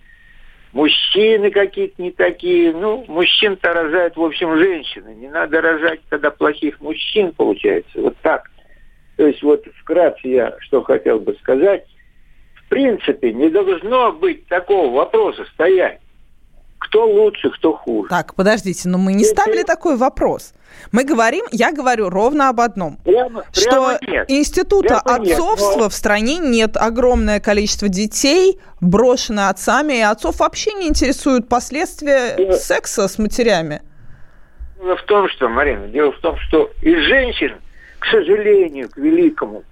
мужчины 0.72 1.50
какие-то 1.50 2.02
не 2.02 2.10
такие. 2.10 2.72
Ну, 2.72 3.02
мужчин-то 3.08 3.72
рожают, 3.72 4.16
в 4.16 4.22
общем, 4.22 4.58
женщины. 4.58 5.14
Не 5.14 5.28
надо 5.28 5.62
рожать 5.62 6.00
тогда 6.10 6.30
плохих 6.30 6.78
мужчин, 6.80 7.32
получается. 7.32 7.98
Вот 7.98 8.14
так. 8.18 8.50
То 9.16 9.26
есть 9.26 9.42
вот 9.42 9.64
вкратце 9.80 10.28
я 10.28 10.54
что 10.60 10.82
хотел 10.82 11.18
бы 11.18 11.34
сказать. 11.40 11.86
В 12.54 12.68
принципе, 12.68 13.32
не 13.32 13.48
должно 13.48 14.12
быть 14.12 14.46
такого 14.46 14.94
вопроса 14.94 15.46
стоять. 15.54 16.00
Кто 16.78 17.06
лучше, 17.06 17.48
кто 17.52 17.72
хуже. 17.72 18.10
Так, 18.10 18.34
подождите, 18.34 18.86
но 18.90 18.98
мы 18.98 19.14
не 19.14 19.24
ставили 19.24 19.62
такой 19.62 19.96
вопрос. 19.96 20.52
Мы 20.92 21.04
говорим, 21.04 21.44
я 21.50 21.72
говорю 21.72 22.08
ровно 22.08 22.48
об 22.48 22.60
одном. 22.60 22.98
Прямо, 23.04 23.44
что 23.52 23.70
прямо 23.70 23.98
нет. 24.06 24.30
института 24.30 25.02
Прямо 25.04 25.20
нет, 25.20 25.32
отцовства 25.32 25.80
но- 25.82 25.88
в 25.88 25.94
стране 25.94 26.38
нет. 26.38 26.76
Огромное 26.76 27.40
количество 27.40 27.88
детей 27.88 28.60
брошены 28.80 29.48
отцами, 29.48 29.94
и 29.94 30.00
отцов 30.00 30.38
вообще 30.40 30.72
не 30.74 30.88
интересуют 30.88 31.48
последствия 31.48 32.54
секса 32.54 33.08
с 33.08 33.18
матерями. 33.18 33.82
Дело 34.78 34.96
в 34.96 35.02
том, 35.02 35.28
что, 35.28 35.48
Марина, 35.48 35.88
дело 35.88 36.12
в 36.12 36.18
том, 36.20 36.36
что 36.48 36.70
из 36.82 36.98
женщин, 37.06 37.56
к 37.98 38.06
сожалению, 38.06 38.88
к 38.88 38.96
великому, 38.96 39.64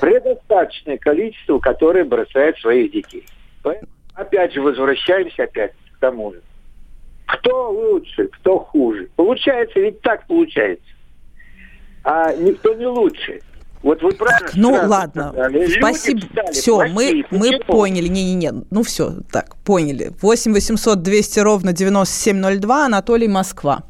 предостаточное 0.00 0.98
количество, 0.98 1.58
которые 1.58 2.04
бросают 2.04 2.58
своих 2.58 2.92
детей. 2.92 3.26
Поэтому, 3.62 3.90
опять 4.14 4.52
же, 4.52 4.62
возвращаемся 4.62 5.44
опять 5.44 5.72
к 5.96 6.00
тому 6.00 6.32
же. 6.32 6.40
Кто 7.28 7.70
лучше, 7.70 8.28
кто 8.28 8.58
хуже? 8.58 9.08
Получается, 9.16 9.78
ведь 9.80 10.00
так 10.00 10.26
получается. 10.26 10.84
А 12.04 12.32
никто 12.34 12.72
не 12.74 12.86
лучше. 12.86 13.40
Вот 13.82 14.02
вы 14.02 14.10
правильно 14.12 14.48
Ну 14.56 14.74
сразу 14.74 14.90
ладно, 14.90 15.28
сказали. 15.32 15.58
Люди 15.60 15.78
спасибо. 15.78 16.20
стали 16.32 16.52
Все, 16.52 16.76
мы, 16.78 16.86
плохие. 16.88 17.26
мы 17.30 17.58
поняли. 17.66 18.08
Не-не-не, 18.08 18.52
ну 18.70 18.82
все, 18.82 19.10
так, 19.30 19.56
поняли. 19.64 20.10
8 20.20 20.52
800 20.52 21.02
200 21.02 21.40
ровно 21.40 21.72
9702, 21.72 22.86
Анатолий, 22.86 23.28
Москва. 23.28 23.82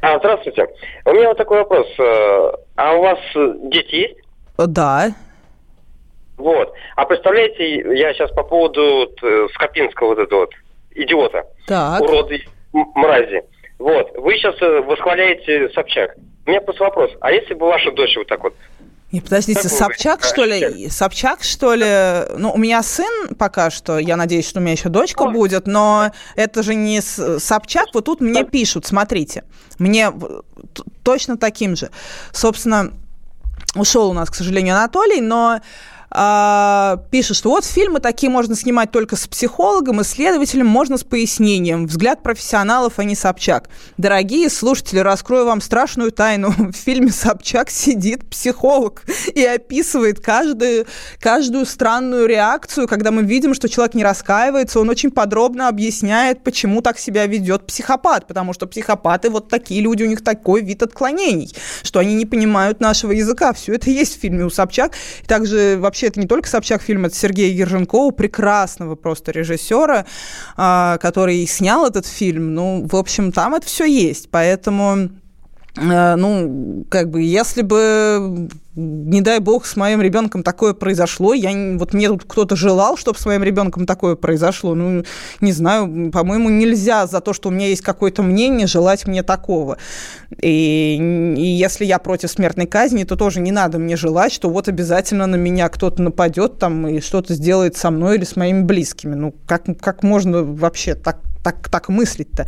А, 0.00 0.18
здравствуйте. 0.18 0.66
У 1.04 1.12
меня 1.12 1.28
вот 1.28 1.36
такой 1.38 1.58
вопрос. 1.58 1.86
Э, 1.98 2.52
А 2.76 2.94
у 2.94 3.02
вас 3.02 3.18
э, 3.36 3.52
дети 3.70 3.94
есть? 3.94 4.16
Э, 4.58 4.66
Да. 4.66 5.14
Вот. 6.36 6.72
А 6.96 7.04
представляете, 7.04 7.80
я 7.98 8.14
сейчас 8.14 8.30
по 8.32 8.44
поводу 8.44 9.12
Скопинского 9.54 10.08
вот 10.08 10.18
этого 10.18 10.40
вот 10.40 10.50
идиота, 11.02 11.44
Так. 11.66 12.00
уроды, 12.00 12.44
мрази. 12.72 13.42
Вот. 13.78 14.10
Вы 14.16 14.34
сейчас 14.34 14.56
э, 14.60 14.80
восхваляете 14.80 15.70
Собчак. 15.70 16.16
У 16.46 16.50
меня 16.50 16.60
просто 16.60 16.84
вопрос. 16.84 17.10
А 17.20 17.30
если 17.30 17.54
бы 17.54 17.66
ваша 17.66 17.92
дочь 17.92 18.16
вот 18.16 18.26
так 18.26 18.42
вот 18.42 18.54
Не, 19.12 19.20
подождите, 19.20 19.60
вы 19.62 19.68
Собчак, 19.68 20.24
что 20.24 20.44
ли? 20.44 20.88
Собчак, 20.88 21.42
что 21.42 21.74
ли? 21.74 21.86
Ну, 22.36 22.52
у 22.52 22.58
меня 22.58 22.82
сын 22.82 23.34
пока 23.38 23.70
что, 23.70 23.98
я 23.98 24.16
надеюсь, 24.16 24.48
что 24.48 24.58
у 24.58 24.62
меня 24.62 24.72
еще 24.72 24.88
дочка 24.88 25.26
будет, 25.26 25.66
но 25.66 26.10
это 26.36 26.62
же 26.62 26.74
не 26.74 27.00
Собчак. 27.00 27.86
Вот 27.94 28.04
тут 28.06 28.20
мне 28.20 28.44
пишут, 28.44 28.86
смотрите, 28.86 29.44
мне 29.78 30.12
точно 31.04 31.38
таким 31.38 31.76
же. 31.76 31.90
Собственно, 32.32 32.92
ушел 33.76 34.10
у 34.10 34.12
нас, 34.12 34.28
к 34.30 34.34
сожалению, 34.34 34.74
Анатолий, 34.74 35.20
но 35.20 35.60
пишет, 36.10 37.36
что 37.36 37.50
вот 37.50 37.64
фильмы 37.64 38.00
такие 38.00 38.30
можно 38.30 38.56
снимать 38.56 38.90
только 38.90 39.14
с 39.16 39.26
психологом, 39.26 40.00
исследователем, 40.00 40.66
можно 40.66 40.96
с 40.96 41.04
пояснением. 41.04 41.86
Взгляд 41.86 42.22
профессионалов, 42.22 42.94
а 42.96 43.04
не 43.04 43.14
Собчак. 43.14 43.68
Дорогие 43.98 44.48
слушатели, 44.48 45.00
раскрою 45.00 45.44
вам 45.44 45.60
страшную 45.60 46.10
тайну. 46.10 46.50
В 46.58 46.72
фильме 46.72 47.10
Собчак 47.10 47.70
сидит 47.70 48.28
психолог 48.30 49.02
и 49.34 49.44
описывает 49.44 50.20
каждую, 50.20 50.86
каждую 51.20 51.66
странную 51.66 52.26
реакцию, 52.26 52.88
когда 52.88 53.10
мы 53.10 53.22
видим, 53.22 53.52
что 53.52 53.68
человек 53.68 53.94
не 53.94 54.02
раскаивается, 54.02 54.80
он 54.80 54.88
очень 54.88 55.10
подробно 55.10 55.68
объясняет, 55.68 56.42
почему 56.42 56.80
так 56.80 56.98
себя 56.98 57.26
ведет 57.26 57.66
психопат, 57.66 58.26
потому 58.26 58.54
что 58.54 58.66
психопаты 58.66 59.28
вот 59.28 59.48
такие 59.48 59.82
люди, 59.82 60.04
у 60.04 60.06
них 60.06 60.24
такой 60.24 60.62
вид 60.62 60.82
отклонений, 60.82 61.54
что 61.82 61.98
они 61.98 62.14
не 62.14 62.24
понимают 62.24 62.80
нашего 62.80 63.12
языка. 63.12 63.52
Все 63.52 63.74
это 63.74 63.90
есть 63.90 64.16
в 64.16 64.20
фильме 64.20 64.44
у 64.44 64.50
Собчак. 64.50 64.92
Также 65.26 65.76
вообще 65.78 65.97
это 66.06 66.20
не 66.20 66.26
только 66.26 66.48
Собчак 66.48 66.82
фильм, 66.82 67.06
это 67.06 67.14
Сергея 67.14 67.52
Ерженкова, 67.52 68.12
прекрасного 68.12 68.94
просто 68.94 69.32
режиссера, 69.32 70.06
а, 70.56 70.98
который 70.98 71.46
снял 71.46 71.86
этот 71.86 72.06
фильм. 72.06 72.54
Ну, 72.54 72.86
в 72.90 72.96
общем, 72.96 73.32
там 73.32 73.54
это 73.54 73.66
все 73.66 73.84
есть. 73.84 74.30
Поэтому 74.30 75.10
ну, 75.80 76.84
как 76.88 77.10
бы, 77.10 77.22
если 77.22 77.62
бы, 77.62 78.48
не 78.74 79.20
дай 79.20 79.38
бог, 79.38 79.66
с 79.66 79.76
моим 79.76 80.00
ребенком 80.00 80.42
такое 80.42 80.72
произошло, 80.74 81.34
я, 81.34 81.50
вот 81.78 81.92
мне 81.94 82.08
тут 82.08 82.24
кто-то 82.24 82.56
желал, 82.56 82.96
чтобы 82.96 83.18
с 83.18 83.26
моим 83.26 83.42
ребенком 83.42 83.86
такое 83.86 84.14
произошло, 84.14 84.74
ну, 84.74 85.04
не 85.40 85.52
знаю, 85.52 86.10
по-моему, 86.10 86.48
нельзя 86.48 87.06
за 87.06 87.20
то, 87.20 87.32
что 87.32 87.48
у 87.48 87.52
меня 87.52 87.68
есть 87.68 87.82
какое-то 87.82 88.22
мнение, 88.22 88.66
желать 88.66 89.06
мне 89.06 89.22
такого. 89.22 89.78
И, 90.40 91.34
и 91.36 91.46
если 91.46 91.84
я 91.84 91.98
против 91.98 92.30
смертной 92.30 92.66
казни, 92.66 93.04
то 93.04 93.16
тоже 93.16 93.40
не 93.40 93.52
надо 93.52 93.78
мне 93.78 93.96
желать, 93.96 94.32
что 94.32 94.48
вот 94.48 94.68
обязательно 94.68 95.26
на 95.26 95.36
меня 95.36 95.68
кто-то 95.68 96.02
нападет 96.02 96.58
там 96.58 96.86
и 96.86 97.00
что-то 97.00 97.34
сделает 97.34 97.76
со 97.76 97.90
мной 97.90 98.16
или 98.16 98.24
с 98.24 98.36
моими 98.36 98.62
близкими. 98.62 99.14
Ну, 99.14 99.34
как, 99.46 99.64
как 99.80 100.02
можно 100.02 100.42
вообще 100.42 100.94
так, 100.94 101.20
так, 101.42 101.68
так 101.68 101.88
мыслить-то? 101.88 102.46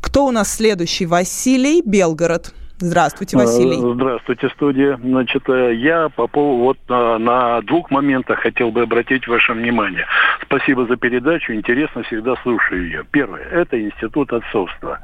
Кто 0.00 0.26
у 0.26 0.30
нас 0.30 0.52
следующий? 0.52 1.06
Василий 1.06 1.82
Белгород. 1.82 2.52
Здравствуйте, 2.78 3.36
Василий. 3.36 3.78
Э, 3.78 3.94
Здравствуйте, 3.94 4.48
студия. 4.50 4.96
Значит, 4.96 5.48
э, 5.48 5.74
я 5.74 6.08
по 6.08 6.26
поводу 6.26 6.64
вот 6.64 6.78
э, 6.88 7.18
на 7.18 7.60
двух 7.62 7.90
моментах 7.90 8.40
хотел 8.40 8.72
бы 8.72 8.82
обратить 8.82 9.28
ваше 9.28 9.52
внимание. 9.52 10.06
Спасибо 10.42 10.86
за 10.86 10.96
передачу, 10.96 11.52
интересно, 11.52 12.02
всегда 12.02 12.34
слушаю 12.42 12.84
ее. 12.84 13.04
Первое, 13.10 13.42
это 13.42 13.80
институт 13.80 14.32
отцовства. 14.32 14.98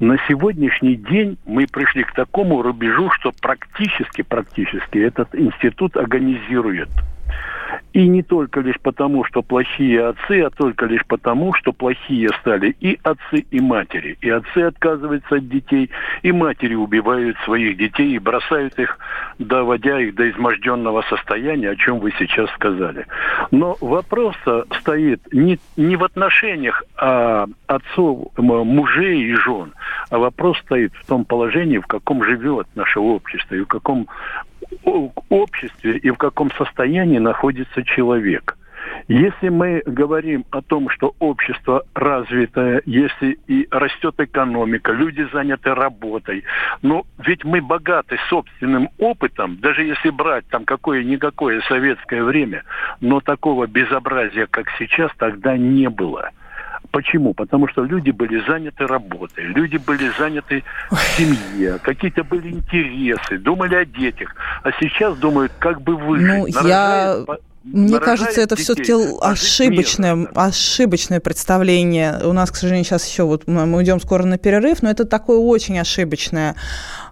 На 0.00 0.16
сегодняшний 0.26 0.96
день 0.96 1.36
мы 1.44 1.66
пришли 1.66 2.02
к 2.02 2.12
такому 2.12 2.62
рубежу, 2.62 3.10
что 3.10 3.32
практически, 3.40 4.22
практически 4.22 4.98
этот 4.98 5.34
институт 5.34 5.96
агонизирует. 5.96 6.88
И 7.92 8.08
не 8.08 8.22
только 8.22 8.60
лишь 8.60 8.80
потому, 8.80 9.24
что 9.24 9.42
плохие 9.42 10.06
отцы, 10.06 10.40
а 10.40 10.50
только 10.50 10.86
лишь 10.86 11.04
потому, 11.06 11.52
что 11.54 11.72
плохие 11.72 12.30
стали 12.40 12.74
и 12.80 12.98
отцы, 13.02 13.44
и 13.50 13.60
матери. 13.60 14.16
И 14.22 14.30
отцы 14.30 14.58
отказываются 14.58 15.36
от 15.36 15.48
детей, 15.48 15.90
и 16.22 16.32
матери 16.32 16.74
убивают 16.74 17.36
своих 17.44 17.76
детей 17.76 18.14
и 18.14 18.18
бросают 18.18 18.78
их, 18.78 18.98
доводя 19.38 20.00
их 20.00 20.14
до 20.14 20.30
изможденного 20.30 21.02
состояния, 21.02 21.70
о 21.70 21.76
чем 21.76 21.98
вы 21.98 22.12
сейчас 22.18 22.50
сказали. 22.54 23.06
Но 23.50 23.76
вопрос 23.80 24.36
стоит 24.80 25.20
не, 25.32 25.58
не 25.76 25.96
в 25.96 26.04
отношениях 26.04 26.82
а, 26.96 27.46
отцов, 27.66 28.28
мужей 28.38 29.22
и 29.22 29.34
жен, 29.34 29.74
а 30.10 30.18
вопрос 30.18 30.58
стоит 30.60 30.94
в 30.94 31.06
том 31.06 31.26
положении, 31.26 31.78
в 31.78 31.86
каком 31.86 32.24
живет 32.24 32.66
наше 32.74 33.00
общество, 33.00 33.54
и 33.54 33.60
в 33.60 33.66
каком 33.66 34.08
обществе 35.28 35.98
и 35.98 36.10
в 36.10 36.16
каком 36.16 36.50
состоянии 36.52 37.18
находится 37.18 37.82
человек. 37.82 38.56
Если 39.08 39.48
мы 39.48 39.82
говорим 39.84 40.44
о 40.50 40.62
том, 40.62 40.88
что 40.88 41.14
общество 41.18 41.82
развитое, 41.94 42.82
если 42.84 43.38
и 43.46 43.66
растет 43.70 44.14
экономика, 44.18 44.92
люди 44.92 45.26
заняты 45.32 45.74
работой, 45.74 46.44
но 46.82 47.04
ведь 47.18 47.44
мы 47.44 47.60
богаты 47.60 48.18
собственным 48.28 48.88
опытом, 48.98 49.56
даже 49.58 49.82
если 49.84 50.10
брать 50.10 50.46
там 50.48 50.64
какое-никакое 50.64 51.60
советское 51.62 52.22
время, 52.22 52.64
но 53.00 53.20
такого 53.20 53.66
безобразия, 53.66 54.46
как 54.46 54.66
сейчас, 54.78 55.10
тогда 55.16 55.56
не 55.56 55.88
было. 55.88 56.30
Почему? 56.92 57.32
Потому 57.32 57.68
что 57.68 57.84
люди 57.84 58.10
были 58.10 58.44
заняты 58.46 58.86
работой, 58.86 59.44
люди 59.44 59.78
были 59.78 60.10
заняты 60.18 60.62
в 60.90 60.98
семье, 61.16 61.78
какие-то 61.82 62.22
были 62.22 62.50
интересы, 62.50 63.38
думали 63.38 63.76
о 63.76 63.84
детях. 63.86 64.36
А 64.62 64.70
сейчас 64.78 65.16
думают, 65.16 65.52
как 65.58 65.80
бы 65.80 65.96
выжить. 65.96 66.54
Ну, 66.54 66.68
я... 66.68 67.24
Мне 67.64 68.00
кажется, 68.00 68.40
это 68.40 68.56
все-таки 68.56 68.92
ошибочное, 69.20 70.26
ошибочное 70.34 71.20
представление. 71.20 72.18
У 72.24 72.32
нас, 72.32 72.50
к 72.50 72.56
сожалению, 72.56 72.84
сейчас 72.84 73.08
еще 73.08 73.22
вот 73.22 73.46
мы 73.46 73.76
уйдем 73.76 74.00
скоро 74.00 74.24
на 74.24 74.36
перерыв, 74.36 74.82
но 74.82 74.90
это 74.90 75.04
такое 75.04 75.38
очень 75.38 75.78
ошибочное 75.78 76.56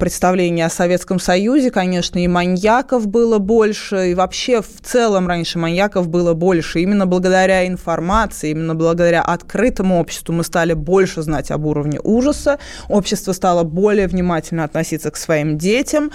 представление 0.00 0.66
о 0.66 0.70
Советском 0.70 1.20
Союзе, 1.20 1.70
конечно, 1.70 2.18
и 2.18 2.26
маньяков 2.26 3.06
было 3.06 3.38
больше, 3.38 4.10
и 4.10 4.14
вообще 4.14 4.60
в 4.60 4.80
целом 4.82 5.28
раньше 5.28 5.60
маньяков 5.60 6.08
было 6.08 6.34
больше. 6.34 6.80
Именно 6.80 7.06
благодаря 7.06 7.64
информации, 7.64 8.50
именно 8.50 8.74
благодаря 8.74 9.22
открытому 9.22 10.00
обществу 10.00 10.34
мы 10.34 10.42
стали 10.42 10.72
больше 10.72 11.22
знать 11.22 11.52
об 11.52 11.64
уровне 11.64 12.00
ужаса, 12.02 12.58
общество 12.88 13.30
стало 13.30 13.62
более 13.62 14.08
внимательно 14.08 14.64
относиться 14.64 15.12
к 15.12 15.16
своим 15.16 15.56
детям, 15.58 16.10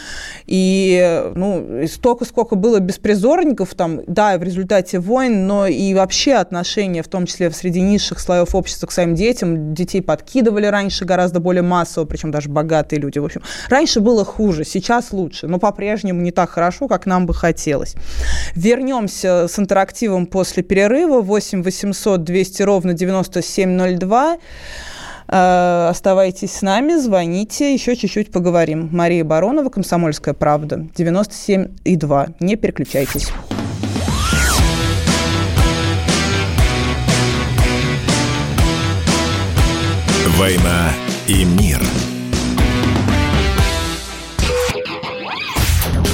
и 0.46 1.32
ну, 1.34 1.88
столько, 1.88 2.26
сколько 2.26 2.56
было 2.56 2.80
беспризорников, 2.80 3.76
там, 3.76 4.02
да, 4.08 4.38
в 4.38 4.44
результате 4.44 5.00
войн, 5.00 5.48
но 5.48 5.68
и 5.68 5.94
вообще 5.94 6.34
отношения, 6.34 7.02
в 7.02 7.08
том 7.08 7.26
числе 7.26 7.50
среди 7.52 7.80
низших 7.80 8.20
слоев 8.20 8.54
общества 8.56 8.88
к 8.88 8.92
своим 8.92 9.16
детям, 9.16 9.74
детей 9.74 10.02
подкидывали 10.02 10.66
раньше 10.66 11.06
гораздо 11.06 11.40
более 11.40 11.64
массово, 11.64 12.04
причем 12.04 12.32
даже 12.32 12.50
богатые 12.50 13.00
люди. 13.00 13.20
В 13.22 13.26
общем, 13.26 13.41
раньше 13.69 13.99
было 13.99 14.26
хуже, 14.26 14.63
сейчас 14.65 15.11
лучше, 15.11 15.47
но 15.47 15.59
по-прежнему 15.59 16.22
не 16.22 16.32
так 16.32 16.49
хорошо, 16.49 16.88
как 16.88 17.05
нам 17.05 17.26
бы 17.26 17.34
хотелось. 17.34 17.95
Вернемся 18.55 19.47
с 19.47 19.57
интерактивом 19.59 20.26
после 20.26 20.63
перерыва. 20.63 21.22
8 21.22 21.63
800 21.63 22.24
200 22.24 22.63
ровно 22.63 22.93
9702. 22.93 24.38
Э, 25.32 25.88
оставайтесь 25.89 26.51
с 26.51 26.61
нами, 26.61 26.95
звоните, 26.95 27.74
еще 27.74 27.95
чуть-чуть 27.95 28.32
поговорим. 28.32 28.89
Мария 28.91 29.24
Баронова, 29.24 29.69
«Комсомольская 29.69 30.34
правда», 30.34 30.88
97,2. 30.95 32.36
Не 32.39 32.55
переключайтесь. 32.57 33.30
«Война 40.38 40.89
и 41.28 41.45
мир» 41.45 41.82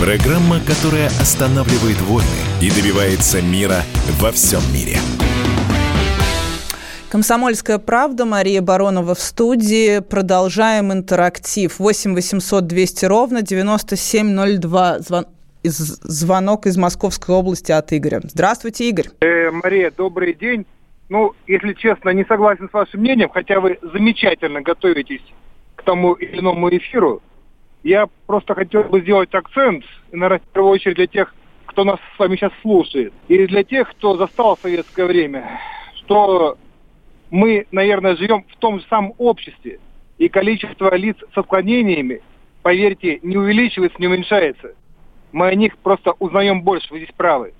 Программа, 0.00 0.60
которая 0.60 1.08
останавливает 1.08 2.00
войны 2.02 2.38
и 2.62 2.70
добивается 2.70 3.42
мира 3.42 3.82
во 4.20 4.30
всем 4.30 4.60
мире. 4.72 4.96
Комсомольская 7.10 7.78
правда, 7.78 8.24
Мария 8.24 8.62
Баронова 8.62 9.16
в 9.16 9.18
студии. 9.18 9.98
Продолжаем 9.98 10.92
интерактив. 10.92 11.80
8 11.80 12.14
800 12.14 12.64
200 12.64 13.04
ровно 13.06 13.42
9702. 13.42 15.00
Звон... 15.00 15.26
Звонок 15.64 16.66
из 16.66 16.76
Московской 16.76 17.34
области 17.34 17.72
от 17.72 17.92
Игоря. 17.92 18.20
Здравствуйте, 18.22 18.88
Игорь. 18.88 19.06
Э, 19.20 19.50
Мария, 19.50 19.90
добрый 19.90 20.32
день. 20.32 20.64
Ну, 21.08 21.34
если 21.48 21.72
честно, 21.72 22.10
не 22.10 22.24
согласен 22.24 22.68
с 22.68 22.72
вашим 22.72 23.00
мнением, 23.00 23.30
хотя 23.30 23.58
вы 23.58 23.80
замечательно 23.82 24.60
готовитесь 24.60 25.24
к 25.74 25.82
тому 25.82 26.12
или 26.12 26.38
иному 26.38 26.68
эфиру. 26.68 27.20
Я 27.82 28.08
просто 28.26 28.54
хотел 28.54 28.84
бы 28.84 29.00
сделать 29.00 29.32
акцент, 29.34 29.84
наверное, 30.10 30.40
в 30.40 30.52
первую 30.52 30.72
очередь 30.72 30.96
для 30.96 31.06
тех, 31.06 31.34
кто 31.66 31.84
нас 31.84 31.98
с 32.16 32.18
вами 32.18 32.36
сейчас 32.36 32.52
слушает, 32.62 33.12
и 33.28 33.46
для 33.46 33.62
тех, 33.62 33.90
кто 33.90 34.16
застал 34.16 34.58
советское 34.60 35.06
время, 35.06 35.60
что 35.94 36.56
мы, 37.30 37.66
наверное, 37.70 38.16
живем 38.16 38.44
в 38.48 38.56
том 38.56 38.80
же 38.80 38.86
самом 38.88 39.14
обществе, 39.18 39.78
и 40.16 40.28
количество 40.28 40.94
лиц 40.96 41.16
с 41.32 41.38
отклонениями, 41.38 42.20
поверьте, 42.62 43.20
не 43.22 43.36
увеличивается, 43.36 44.00
не 44.00 44.08
уменьшается. 44.08 44.74
Мы 45.30 45.46
о 45.46 45.54
них 45.54 45.78
просто 45.78 46.14
узнаем 46.18 46.62
больше, 46.62 46.88
вы 46.90 46.98
здесь 46.98 47.14
правы. 47.16 47.52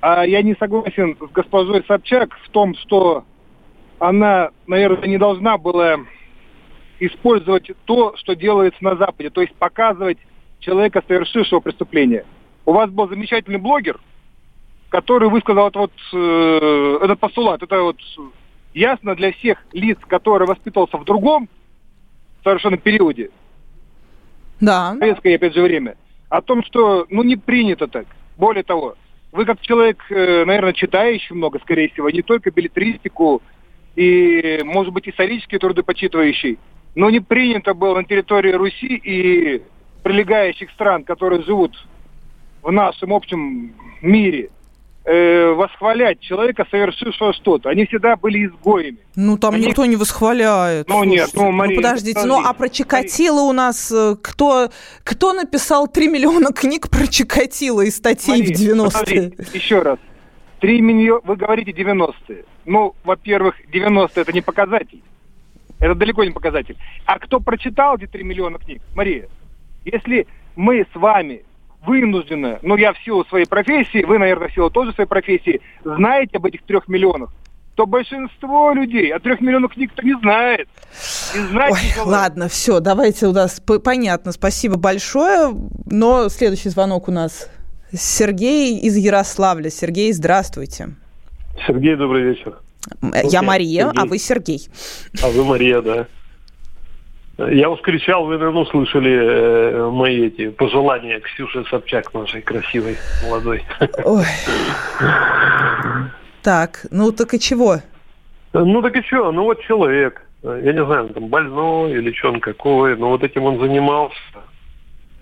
А 0.00 0.24
я 0.24 0.42
не 0.42 0.54
согласен 0.54 1.16
с 1.16 1.32
госпожой 1.32 1.84
Собчак 1.84 2.38
в 2.44 2.50
том, 2.50 2.74
что 2.76 3.24
она, 3.98 4.50
наверное, 4.66 5.08
не 5.08 5.18
должна 5.18 5.58
была 5.58 5.98
использовать 7.00 7.70
то, 7.86 8.14
что 8.16 8.34
делается 8.34 8.82
на 8.84 8.96
Западе, 8.96 9.30
то 9.30 9.40
есть 9.40 9.54
показывать 9.54 10.18
человека, 10.60 11.02
совершившего 11.06 11.60
преступление. 11.60 12.24
У 12.66 12.72
вас 12.72 12.90
был 12.90 13.08
замечательный 13.08 13.58
блогер, 13.58 13.98
который 14.90 15.28
высказал 15.28 15.68
это 15.68 15.78
вот, 15.78 15.92
э, 16.12 16.98
этот 17.02 17.18
постулат. 17.18 17.62
Это 17.62 17.80
вот 17.82 17.96
ясно 18.74 19.14
для 19.14 19.32
всех 19.32 19.58
лиц, 19.72 19.98
которые 20.06 20.46
воспитывался 20.46 20.98
в 20.98 21.04
другом 21.04 21.48
совершенно 22.44 22.76
периоде. 22.76 23.30
Да. 24.60 24.94
Советское, 24.98 25.36
опять 25.36 25.54
же, 25.54 25.62
время. 25.62 25.96
О 26.28 26.42
том, 26.42 26.62
что, 26.62 27.06
ну, 27.08 27.22
не 27.22 27.36
принято 27.36 27.88
так. 27.88 28.06
Более 28.36 28.62
того, 28.62 28.96
вы 29.32 29.44
как 29.44 29.60
человек, 29.60 30.04
э, 30.10 30.44
наверное, 30.44 30.74
читающий 30.74 31.34
много, 31.34 31.58
скорее 31.60 31.88
всего, 31.88 32.10
не 32.10 32.22
только 32.22 32.50
билетристику 32.50 33.42
и, 33.96 34.60
может 34.64 34.92
быть, 34.92 35.08
исторические 35.08 35.58
труды 35.58 35.82
почитывающий, 35.82 36.58
но 36.94 37.10
не 37.10 37.20
принято 37.20 37.74
было 37.74 37.96
на 37.96 38.04
территории 38.04 38.52
Руси 38.52 38.96
и 38.96 39.62
прилегающих 40.02 40.70
стран, 40.70 41.04
которые 41.04 41.42
живут 41.42 41.72
в 42.62 42.70
нашем 42.70 43.12
общем 43.12 43.72
мире, 44.02 44.50
э, 45.04 45.48
восхвалять 45.52 46.20
человека, 46.20 46.66
совершившего 46.70 47.32
что-то. 47.32 47.70
Они 47.70 47.86
всегда 47.86 48.16
были 48.16 48.46
изгоями. 48.46 48.98
Ну, 49.16 49.38
там 49.38 49.54
Они... 49.54 49.66
никто 49.66 49.84
не 49.86 49.96
восхваляет. 49.96 50.88
Ну, 50.88 51.02
Слушайте, 51.02 51.16
нет, 51.16 51.30
ну, 51.34 51.50
Мария, 51.50 51.76
ну, 51.76 51.82
подождите, 51.82 52.24
ну, 52.24 52.42
а 52.44 52.52
про 52.52 52.68
Чикатило 52.68 53.40
у 53.42 53.52
нас 53.52 53.90
э, 53.92 54.16
кто, 54.20 54.70
кто 55.04 55.32
написал 55.32 55.88
3 55.88 56.08
миллиона 56.08 56.52
книг 56.52 56.88
про 56.90 57.06
Чикатило 57.06 57.82
и 57.82 57.90
статей 57.90 58.40
Мария, 58.40 58.54
в 58.54 58.60
90-е? 58.60 59.32
Еще 59.54 59.80
раз. 59.80 59.98
3 60.60 60.80
миллиона, 60.80 61.22
вы 61.24 61.36
говорите 61.36 61.70
90-е. 61.70 62.44
Ну, 62.66 62.94
во-первых, 63.04 63.54
90 63.72 64.20
это 64.20 64.32
не 64.32 64.42
показатель. 64.42 65.02
Это 65.80 65.94
далеко 65.94 66.24
не 66.24 66.30
показатель. 66.30 66.76
А 67.06 67.18
кто 67.18 67.40
прочитал 67.40 67.96
эти 67.96 68.06
3 68.06 68.22
миллиона 68.22 68.58
книг? 68.58 68.82
Мария, 68.94 69.28
если 69.84 70.26
мы 70.56 70.86
с 70.92 70.94
вами 70.94 71.44
вынуждены, 71.84 72.58
ну 72.62 72.76
я 72.76 72.92
в 72.92 72.98
силу 72.98 73.24
своей 73.24 73.46
профессии, 73.46 74.04
вы, 74.04 74.18
наверное, 74.18 74.48
в 74.48 74.52
силу 74.52 74.70
тоже 74.70 74.92
своей 74.92 75.08
профессии, 75.08 75.60
знаете 75.82 76.36
об 76.36 76.46
этих 76.46 76.62
трех 76.64 76.88
миллионах, 76.88 77.30
то 77.74 77.86
большинство 77.86 78.72
людей 78.74 79.10
о 79.10 79.20
трех 79.20 79.40
миллионах 79.40 79.72
книг-то 79.72 80.04
не 80.04 80.14
знает. 80.18 80.68
И 81.34 81.38
знать 81.38 81.72
Ой, 81.72 81.78
не 81.96 82.10
ладно, 82.10 82.48
все, 82.48 82.80
давайте 82.80 83.26
у 83.26 83.32
нас 83.32 83.60
понятно, 83.60 84.32
спасибо 84.32 84.76
большое. 84.76 85.54
Но 85.86 86.28
следующий 86.28 86.68
звонок 86.68 87.08
у 87.08 87.12
нас 87.12 87.48
Сергей 87.92 88.78
из 88.78 88.96
Ярославля. 88.96 89.70
Сергей, 89.70 90.12
здравствуйте. 90.12 90.90
Сергей, 91.66 91.96
добрый 91.96 92.22
вечер. 92.24 92.58
Я 93.24 93.42
Мария, 93.42 93.86
Сергей. 93.86 94.02
а 94.02 94.06
вы 94.06 94.18
Сергей. 94.18 94.68
А 95.22 95.28
вы 95.28 95.44
Мария, 95.44 95.82
да. 95.82 96.06
Я 97.38 97.74
кричал, 97.76 98.26
вы, 98.26 98.36
наверное, 98.36 98.62
услышали 98.62 99.12
э, 99.12 99.90
мои 99.90 100.26
эти 100.26 100.50
пожелания 100.50 101.20
Ксюше 101.20 101.64
Собчак, 101.70 102.12
нашей 102.12 102.42
красивой, 102.42 102.98
молодой. 103.24 103.64
Ой. 104.04 104.24
Так, 106.42 106.86
ну 106.90 107.12
так 107.12 107.32
и 107.34 107.40
чего? 107.40 107.78
Ну 108.52 108.82
так 108.82 108.96
и 108.96 109.02
что? 109.02 109.32
Ну 109.32 109.44
вот 109.44 109.62
человек. 109.62 110.22
э, 110.42 110.62
я 110.64 110.72
не 110.72 110.84
знаю, 110.84 111.04
он 111.06 111.12
там 111.14 111.28
больной 111.28 111.92
или 111.92 112.12
что 112.12 112.28
он 112.28 112.40
какой, 112.40 112.96
но 112.96 113.10
вот 113.10 113.22
этим 113.22 113.44
он 113.44 113.58
занимался, 113.58 114.16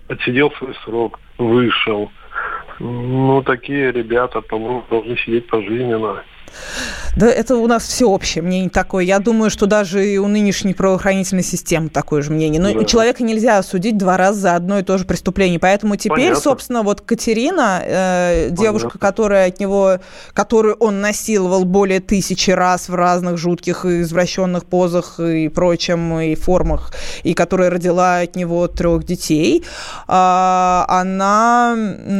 отсидел 0.09 0.51
свой 0.57 0.75
срок, 0.83 1.19
вышел. 1.37 2.11
Ну, 2.79 3.43
такие 3.43 3.91
ребята, 3.91 4.41
по-моему, 4.41 4.83
должны 4.89 5.17
сидеть 5.17 5.47
пожизненно. 5.47 6.23
Да 7.15 7.27
это 7.27 7.55
у 7.55 7.67
нас 7.67 7.83
всеобщее 7.83 8.43
мнение 8.43 8.69
такое. 8.69 9.03
Я 9.03 9.19
думаю, 9.19 9.49
что 9.49 9.65
даже 9.65 10.05
и 10.05 10.17
у 10.17 10.27
нынешней 10.27 10.73
правоохранительной 10.73 11.43
системы 11.43 11.89
такое 11.89 12.21
же 12.21 12.31
мнение. 12.31 12.61
Но 12.61 12.73
да. 12.73 12.85
человека 12.85 13.23
нельзя 13.23 13.57
осудить 13.57 13.97
два 13.97 14.17
раза 14.17 14.39
за 14.39 14.55
одно 14.55 14.79
и 14.79 14.83
то 14.83 14.97
же 14.97 15.05
преступление. 15.05 15.59
Поэтому 15.59 15.95
теперь, 15.95 16.17
Понятно. 16.17 16.41
собственно, 16.41 16.83
вот 16.83 17.01
Катерина, 17.01 17.81
э, 17.83 18.47
девушка, 18.51 18.97
которая 18.97 19.47
от 19.47 19.59
него, 19.59 19.99
которую 20.33 20.75
он 20.75 21.01
насиловал 21.01 21.65
более 21.65 21.99
тысячи 21.99 22.51
раз 22.51 22.89
в 22.89 22.95
разных 22.95 23.37
жутких 23.37 23.85
и 23.85 24.01
извращенных 24.01 24.65
позах 24.65 25.19
и 25.19 25.49
прочем, 25.49 26.19
и 26.19 26.35
формах, 26.35 26.93
и 27.23 27.33
которая 27.33 27.69
родила 27.69 28.19
от 28.19 28.35
него 28.35 28.67
трех 28.67 29.03
детей, 29.03 29.63
э, 30.07 30.83
она 30.87 31.75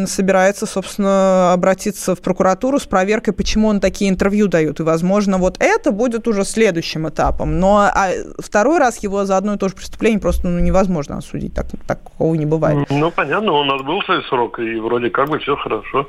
собирается, 0.08 0.66
собственно, 0.66 1.54
обратиться 1.54 2.16
в 2.16 2.22
прокуратуру 2.22 2.80
с 2.80 2.86
проверкой, 2.86 3.34
почему 3.34 3.68
он 3.68 3.80
такие 3.80 4.10
интервью 4.10 4.48
дает. 4.48 4.79
И, 4.80 4.84
возможно, 4.84 5.38
вот 5.38 5.58
это 5.60 5.92
будет 5.92 6.28
уже 6.28 6.44
следующим 6.44 7.08
этапом. 7.08 7.60
Но 7.60 7.90
а 7.94 8.10
второй 8.40 8.80
раз 8.80 9.04
его 9.04 9.26
за 9.26 9.38
одно 9.38 9.54
и 9.54 9.58
то 9.58 9.70
же 9.70 9.76
преступление 9.76 10.20
просто 10.20 10.48
ну, 10.48 10.60
невозможно 10.60 11.18
осудить. 11.18 11.54
Так, 11.54 11.68
такого 11.88 12.36
не 12.36 12.46
бывает. 12.46 12.88
Ну, 12.90 13.12
понятно, 13.12 13.54
он 13.54 13.72
отбыл 13.72 14.02
свой 14.04 14.24
срок, 14.24 14.60
и 14.60 14.80
вроде 14.80 15.10
как 15.10 15.30
бы 15.30 15.40
все 15.40 15.56
хорошо. 15.56 16.08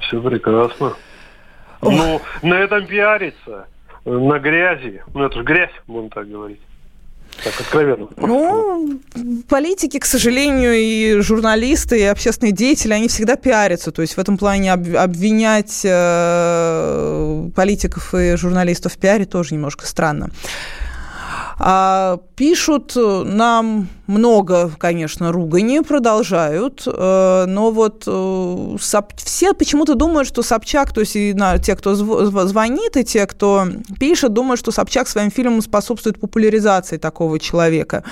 Все 0.00 0.20
прекрасно. 0.20 0.92
Ох. 1.80 1.92
Ну, 1.92 2.20
на 2.42 2.54
этом 2.54 2.86
пиариться, 2.86 3.66
на 4.04 4.38
грязи. 4.38 5.02
Ну, 5.14 5.24
это 5.24 5.36
же 5.36 5.44
грязь, 5.44 5.72
будем 5.86 6.10
так 6.10 6.28
говорить. 6.28 6.60
Так, 7.44 7.60
откровенно. 7.60 8.08
Ну, 8.16 9.00
политики, 9.48 9.98
к 9.98 10.04
сожалению, 10.06 10.74
и 10.74 11.20
журналисты, 11.20 12.00
и 12.00 12.04
общественные 12.04 12.52
деятели, 12.52 12.92
они 12.92 13.08
всегда 13.08 13.36
пиарятся. 13.36 13.92
То 13.92 14.02
есть 14.02 14.16
в 14.16 14.18
этом 14.18 14.38
плане 14.38 14.72
обвинять 14.72 15.82
э, 15.84 17.50
политиков 17.54 18.14
и 18.14 18.36
журналистов 18.36 18.94
в 18.94 18.98
пиаре 18.98 19.26
тоже 19.26 19.54
немножко 19.54 19.86
странно. 19.86 20.30
А, 21.58 22.18
пишут 22.34 22.92
нам 22.96 23.88
много, 24.06 24.70
конечно, 24.78 25.32
ругани, 25.32 25.80
продолжают, 25.80 26.82
э, 26.86 27.44
но 27.48 27.70
вот 27.70 28.04
э, 28.06 28.76
все 28.78 29.54
почему-то 29.54 29.94
думают, 29.94 30.28
что 30.28 30.42
Собчак, 30.42 30.92
то 30.92 31.00
есть 31.00 31.16
и 31.16 31.32
на, 31.32 31.58
те, 31.58 31.74
кто 31.74 31.94
звонит, 31.94 32.96
и 32.98 33.04
те, 33.04 33.26
кто 33.26 33.66
пишет, 33.98 34.34
думают, 34.34 34.60
что 34.60 34.70
Собчак 34.70 35.08
своим 35.08 35.30
фильмом 35.30 35.62
способствует 35.62 36.20
популяризации 36.20 36.98
такого 36.98 37.38
человека. 37.38 38.04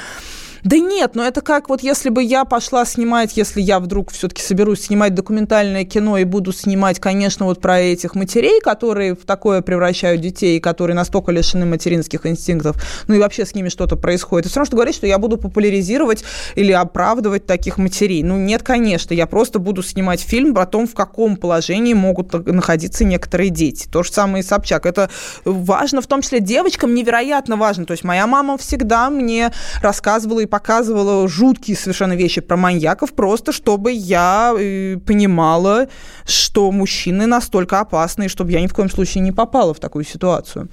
Да 0.65 0.79
нет, 0.79 1.15
но 1.15 1.23
это 1.27 1.43
как 1.43 1.69
вот 1.69 1.83
если 1.83 2.09
бы 2.09 2.23
я 2.23 2.47
пошла 2.47 2.87
снимать, 2.87 3.37
если 3.37 3.61
я 3.61 3.79
вдруг 3.81 4.11
все-таки 4.11 4.41
соберусь 4.41 4.85
снимать 4.87 5.15
документальное 5.15 5.85
кино 5.85 6.17
и 6.17 6.25
буду 6.25 6.55
снимать, 6.55 6.99
конечно, 6.99 7.45
вот 7.45 7.61
про 7.61 7.81
этих 7.81 8.15
матерей, 8.15 8.63
которые 8.63 9.15
в 9.15 9.27
такое 9.27 9.61
превращают 9.61 10.23
детей, 10.23 10.59
которые 10.61 10.97
настолько 10.97 11.33
лишены 11.33 11.67
материнских 11.67 12.25
инстинктов, 12.25 12.83
ну 13.09 13.15
и 13.15 13.19
вообще 13.19 13.45
с 13.45 13.55
ними 13.55 13.69
что-то 13.69 13.97
происходит. 13.97 14.47
Это 14.47 14.53
все 14.53 14.61
равно, 14.61 14.67
что 14.69 14.77
говорить, 14.77 14.97
что 14.97 15.07
я 15.07 15.19
буду 15.19 15.37
популяризировать 15.37 16.25
или 16.55 16.73
оправдывать 16.73 17.45
таких 17.45 17.77
матерей. 17.77 18.23
Ну 18.23 18.39
нет, 18.39 18.63
конечно, 18.63 19.13
я 19.13 19.27
просто 19.27 19.59
буду 19.59 19.83
снимать 19.83 20.21
фильм 20.21 20.55
про 20.55 20.65
то, 20.65 20.87
в 20.87 20.95
каком 20.95 21.37
положении 21.37 21.93
могут 21.93 22.33
находиться 22.47 23.05
некоторые 23.05 23.51
дети. 23.51 23.87
То 23.87 24.03
же 24.03 24.11
самое 24.11 24.43
и 24.43 24.47
Собчак. 24.47 24.87
Это 24.87 25.11
важно, 25.45 26.01
в 26.01 26.07
том 26.07 26.23
числе 26.23 26.41
девочкам 26.41 26.95
невероятно 26.95 27.57
важно. 27.57 27.85
То 27.85 27.93
есть 27.93 28.03
моя 28.03 28.27
мама 28.27 28.57
всегда 28.57 29.11
мне 29.11 29.53
рассказывала 29.83 30.41
и 30.41 30.47
показывала 30.55 31.29
жуткие 31.29 31.77
совершенно 31.77 32.13
вещи 32.13 32.41
про 32.41 32.57
маньяков, 32.57 33.13
просто 33.13 33.51
чтобы 33.51 33.91
я 33.91 34.55
э, 34.57 34.97
понимала, 35.05 35.89
что 36.25 36.71
мужчины 36.71 37.27
настолько 37.27 37.81
опасны, 37.81 38.29
чтобы 38.29 38.53
я 38.53 38.61
ни 38.61 38.69
в 38.69 38.73
коем 38.73 38.89
случае 38.89 39.25
не 39.25 39.33
попала 39.33 39.75
в 39.75 39.81
такую 39.81 40.05
ситуацию. 40.05 40.69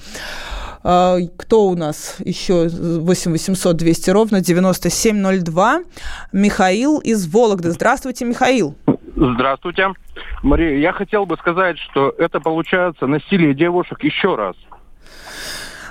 А, 0.84 1.18
кто 1.36 1.66
у 1.66 1.76
нас 1.76 2.18
еще? 2.20 2.68
8 2.70 3.32
800 3.32 3.76
200 3.76 4.10
ровно 4.12 4.42
9702. 4.42 5.80
Михаил 6.32 7.00
из 7.00 7.28
Вологды. 7.28 7.72
Здравствуйте, 7.72 8.26
Михаил. 8.26 8.76
Здравствуйте. 9.16 9.88
Мария, 10.44 10.78
я 10.78 10.94
хотел 10.94 11.26
бы 11.26 11.38
сказать, 11.38 11.80
что 11.80 12.14
это 12.20 12.40
получается 12.40 13.08
насилие 13.08 13.56
девушек 13.56 14.04
еще 14.04 14.36
раз. 14.36 14.56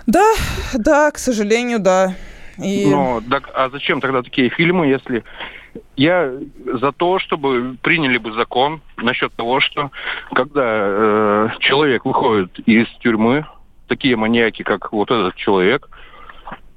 Да, 0.06 0.32
да, 0.74 1.10
к 1.10 1.18
сожалению, 1.18 1.80
да. 1.80 2.14
И... 2.62 2.90
Но, 2.90 3.20
так, 3.28 3.50
а 3.54 3.70
зачем 3.70 4.00
тогда 4.00 4.22
такие 4.22 4.50
фильмы, 4.50 4.86
если 4.86 5.24
я 5.96 6.32
за 6.64 6.92
то, 6.92 7.18
чтобы 7.18 7.76
приняли 7.82 8.18
бы 8.18 8.32
закон 8.32 8.80
насчет 8.96 9.32
того, 9.34 9.60
что 9.60 9.90
когда 10.32 10.62
э, 10.64 11.48
человек 11.60 12.04
выходит 12.04 12.58
из 12.60 12.88
тюрьмы, 12.98 13.46
такие 13.86 14.16
маньяки, 14.16 14.62
как 14.62 14.92
вот 14.92 15.10
этот 15.10 15.36
человек, 15.36 15.88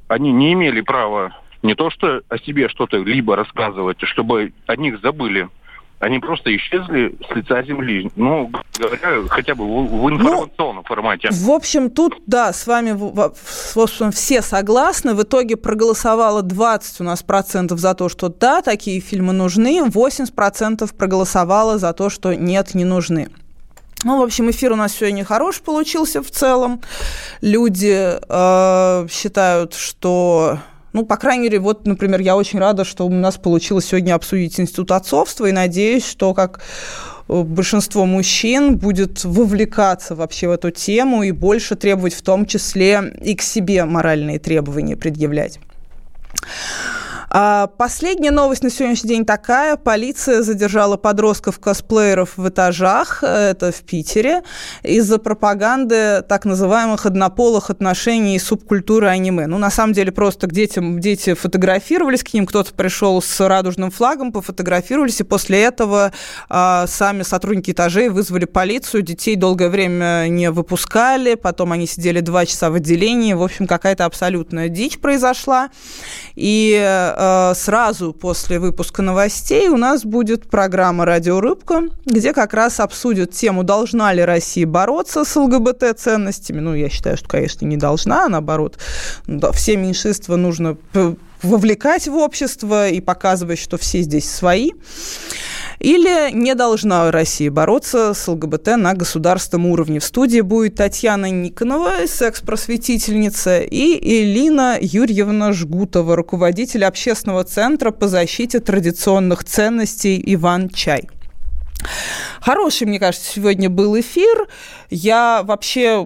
они 0.08 0.32
не 0.32 0.54
имели 0.54 0.82
права 0.82 1.34
не 1.64 1.76
то 1.76 1.90
что 1.90 2.22
о 2.30 2.38
себе 2.40 2.68
что-то 2.68 2.98
либо 2.98 3.36
рассказывать, 3.36 3.98
чтобы 4.02 4.54
о 4.68 4.76
них 4.76 5.00
забыли, 5.00 5.50
они 6.04 6.20
просто 6.20 6.56
исчезли 6.56 7.16
с 7.26 7.36
лица 7.36 7.64
земли. 7.64 8.12
Ну, 8.16 8.52
говоря, 8.78 9.28
хотя 9.30 9.56
бы 9.56 9.64
в, 9.64 10.04
в 10.04 10.10
информационном 10.10 10.78
ну, 10.78 10.84
формате. 10.84 11.30
В 11.32 11.50
общем, 11.50 11.90
тут, 11.90 12.22
да, 12.28 12.52
с 12.52 12.68
вами, 12.68 12.92
в 12.92 13.80
общем, 13.80 14.12
все 14.12 14.42
согласны. 14.42 15.16
В 15.16 15.24
итоге 15.24 15.56
проголосовало 15.56 16.42
20 16.42 17.02
у 17.02 17.04
нас 17.06 17.24
процентов 17.24 17.80
за 17.80 17.94
то, 17.94 18.10
что 18.10 18.28
да, 18.28 18.62
такие 18.62 19.00
фильмы 19.00 19.32
нужны, 19.32 19.82
80 19.84 20.36
процентов 20.36 20.94
проголосовало 20.94 21.78
за 21.78 21.94
то, 21.94 22.10
что 22.10 22.34
нет, 22.34 22.76
не 22.76 22.84
нужны. 22.84 23.30
Ну, 24.04 24.20
в 24.20 24.24
общем, 24.24 24.52
эфир 24.52 24.74
у 24.74 24.76
нас 24.76 24.94
сегодня 24.94 25.24
хороший 25.24 25.64
получился 25.64 26.22
в 26.22 26.30
целом. 26.30 26.82
Люди 27.40 28.20
э, 28.20 29.08
считают, 29.10 29.74
что 29.74 30.58
ну, 30.94 31.06
по 31.06 31.18
крайней 31.18 31.44
мере, 31.44 31.60
вот, 31.60 31.88
например, 31.88 32.22
я 32.22 32.36
очень 32.38 32.60
рада, 32.60 32.86
что 32.86 33.06
у 33.06 33.10
нас 33.10 33.38
получилось 33.38 33.86
сегодня 33.86 34.14
обсудить 34.14 34.60
институт 34.60 34.92
отцовства, 34.92 35.48
и 35.48 35.52
надеюсь, 35.52 36.06
что 36.06 36.36
как 36.36 36.62
э, 37.28 37.42
большинство 37.42 38.06
мужчин 38.06 38.78
будет 38.78 39.24
вовлекаться 39.24 40.16
вообще 40.16 40.48
в 40.48 40.52
эту 40.52 40.70
тему 40.70 41.24
и 41.24 41.32
больше 41.32 41.76
требовать 41.76 42.14
в 42.14 42.22
том 42.22 42.46
числе 42.46 43.14
и 43.22 43.36
к 43.36 43.42
себе 43.42 43.86
моральные 43.86 44.38
требования 44.38 44.96
предъявлять. 44.96 45.60
А 47.36 47.66
последняя 47.66 48.30
новость 48.30 48.62
на 48.62 48.70
сегодняшний 48.70 49.10
день 49.10 49.26
такая. 49.26 49.76
Полиция 49.76 50.44
задержала 50.44 50.98
подростков-косплееров 50.98 52.38
в 52.38 52.48
этажах, 52.48 53.24
это 53.24 53.72
в 53.72 53.82
Питере, 53.82 54.44
из-за 54.84 55.18
пропаганды 55.18 56.22
так 56.30 56.46
называемых 56.46 57.08
однополых 57.08 57.72
отношений 57.72 58.36
и 58.36 58.40
субкультуры 58.40 59.08
аниме. 59.08 59.48
Ну, 59.48 59.58
на 59.58 59.72
самом 59.72 59.94
деле, 59.94 60.12
просто 60.12 60.46
к 60.46 60.52
детям 60.52 61.00
дети 61.00 61.34
фотографировались, 61.34 62.24
к 62.24 62.32
ним 62.36 62.46
кто-то 62.46 62.72
пришел 62.72 63.20
с 63.20 63.40
радужным 63.48 63.90
флагом, 63.90 64.32
пофотографировались, 64.32 65.20
и 65.20 65.24
после 65.24 65.64
этого 65.64 66.12
а, 66.50 66.86
сами 66.86 67.24
сотрудники 67.24 67.72
этажей 67.72 68.10
вызвали 68.10 68.46
полицию, 68.46 69.02
детей 69.02 69.36
долгое 69.38 69.70
время 69.70 70.28
не 70.28 70.52
выпускали, 70.52 71.34
потом 71.34 71.72
они 71.72 71.88
сидели 71.88 72.20
два 72.20 72.46
часа 72.46 72.70
в 72.70 72.76
отделении, 72.76 73.34
в 73.34 73.42
общем, 73.42 73.66
какая-то 73.66 74.06
абсолютная 74.06 74.70
дичь 74.70 75.00
произошла. 75.00 75.70
И 76.36 76.80
Э, 77.23 77.23
сразу 77.56 78.14
после 78.14 78.60
выпуска 78.60 79.02
новостей 79.02 79.70
у 79.70 79.78
нас 79.78 80.04
будет 80.04 80.50
программа 80.50 81.06
«Радио 81.06 81.40
Рыбка», 81.40 81.84
где 82.06 82.34
как 82.34 82.54
раз 82.54 82.80
обсудят 82.80 83.32
тему, 83.32 83.64
должна 83.64 84.14
ли 84.14 84.24
Россия 84.24 84.68
бороться 84.68 85.26
с 85.26 85.36
ЛГБТ-ценностями. 85.36 86.60
Ну, 86.60 86.74
я 86.74 86.90
считаю, 86.90 87.18
что, 87.18 87.28
конечно, 87.28 87.66
не 87.66 87.78
должна, 87.78 88.26
а 88.26 88.30
наоборот. 88.30 88.78
Все 89.54 89.78
меньшинства 89.78 90.36
нужно 90.36 90.78
вовлекать 91.42 92.08
в 92.08 92.16
общество 92.16 92.88
и 92.88 93.02
показывать, 93.02 93.60
что 93.60 93.78
все 93.78 94.02
здесь 94.02 94.30
свои. 94.32 94.72
Или 95.84 96.32
не 96.32 96.56
должна 96.56 97.12
Россия 97.12 97.52
бороться 97.52 98.14
с 98.14 98.26
ЛГБТ 98.30 98.78
на 98.78 98.94
государственном 98.94 99.66
уровне? 99.66 100.00
В 100.00 100.06
студии 100.06 100.40
будет 100.40 100.76
Татьяна 100.76 101.30
Никонова, 101.30 102.08
секс-просветительница, 102.08 103.60
и 103.60 104.00
Элина 104.02 104.78
Юрьевна 104.80 105.52
Жгутова, 105.52 106.16
руководитель 106.16 106.86
общественного 106.86 107.44
центра 107.44 107.92
по 107.92 108.08
защите 108.08 108.62
традиционных 108.62 109.44
ценностей 109.44 110.24
«Иван 110.26 110.70
Чай». 110.70 111.10
Хороший, 112.42 112.88
мне 112.88 113.00
кажется, 113.00 113.32
сегодня 113.32 113.70
был 113.70 114.00
эфир. 114.00 114.48
Я 114.90 115.42
вообще 115.44 116.06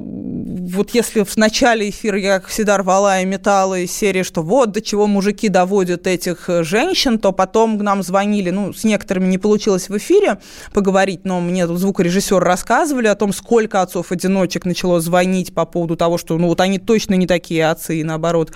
вот 0.68 0.92
если 0.94 1.24
в 1.24 1.38
начале 1.38 1.90
эфира 1.90 2.20
я, 2.20 2.40
как 2.40 2.50
всегда, 2.50 2.78
рвала 2.78 3.22
и 3.22 3.26
металла 3.26 3.80
из 3.80 3.92
серии, 3.92 4.24
что 4.24 4.42
вот 4.42 4.72
до 4.72 4.82
чего 4.82 5.08
мужики 5.08 5.50
доводят 5.50 6.08
этих 6.08 6.50
э, 6.50 6.64
женщин, 6.64 7.20
то 7.20 7.32
потом 7.32 7.80
к 7.80 7.82
нам 7.82 8.04
звонили, 8.04 8.50
ну, 8.50 8.74
с 8.74 8.84
некоторыми 8.84 9.28
не 9.28 9.38
получилось 9.38 9.90
в 9.90 9.98
эфире 9.98 10.40
поговорить, 10.74 11.22
но 11.24 11.40
мне 11.40 11.66
тут 11.68 11.80
звукорежиссер 11.80 12.40
рассказывали 12.40 13.08
о 13.08 13.16
том, 13.16 13.34
сколько 13.34 13.82
отцов-одиночек 13.82 14.66
начало 14.66 15.00
звонить 15.00 15.54
по 15.54 15.66
поводу 15.66 15.96
того, 15.96 16.18
что, 16.18 16.38
ну, 16.38 16.48
вот 16.48 16.62
они 16.62 16.80
точно 16.80 17.14
не 17.16 17.28
такие 17.28 17.70
отцы, 17.70 18.00
и 18.00 18.04
наоборот, 18.04 18.52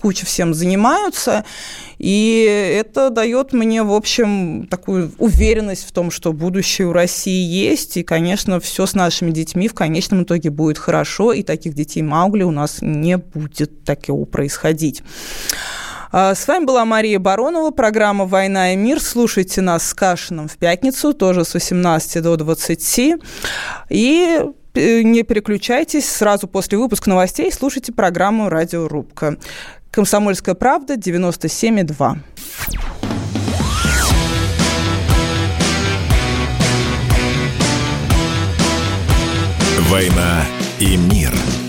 куча 0.00 0.24
всем 0.24 0.54
занимаются. 0.54 1.44
И 1.98 2.74
это 2.78 3.10
дает 3.10 3.52
мне, 3.52 3.82
в 3.82 3.92
общем, 3.92 4.66
такую 4.70 5.12
уверенность 5.18 5.88
в 5.88 5.92
том, 5.92 6.10
что 6.10 6.32
будущее 6.32 6.65
у 6.84 6.92
России 6.92 7.44
есть, 7.44 7.96
и, 7.96 8.02
конечно, 8.02 8.60
все 8.60 8.86
с 8.86 8.94
нашими 8.94 9.30
детьми 9.30 9.68
в 9.68 9.74
конечном 9.74 10.24
итоге 10.24 10.50
будет 10.50 10.78
хорошо, 10.78 11.32
и 11.32 11.42
таких 11.42 11.74
детей 11.74 12.02
Маугли 12.02 12.42
у 12.42 12.50
нас 12.50 12.78
не 12.80 13.16
будет 13.16 13.84
такого 13.84 14.24
происходить. 14.24 15.02
А, 16.12 16.34
с 16.34 16.46
вами 16.46 16.64
была 16.64 16.84
Мария 16.84 17.18
Баронова, 17.18 17.70
программа 17.70 18.24
«Война 18.24 18.72
и 18.72 18.76
мир». 18.76 19.00
Слушайте 19.00 19.60
нас 19.60 19.88
с 19.88 19.94
Кашином 19.94 20.48
в 20.48 20.56
пятницу, 20.56 21.12
тоже 21.12 21.44
с 21.44 21.54
18 21.54 22.22
до 22.22 22.36
20. 22.36 23.20
И 23.90 24.40
э, 24.74 25.02
не 25.02 25.22
переключайтесь, 25.22 26.08
сразу 26.08 26.48
после 26.48 26.78
выпуска 26.78 27.10
новостей 27.10 27.52
слушайте 27.52 27.92
программу 27.92 28.48
«Радиорубка». 28.48 29.36
«Комсомольская 29.90 30.54
правда», 30.54 30.94
97,2. 30.94 32.16
«Война 39.88 40.44
и 40.80 40.96
мир»– 40.96 41.32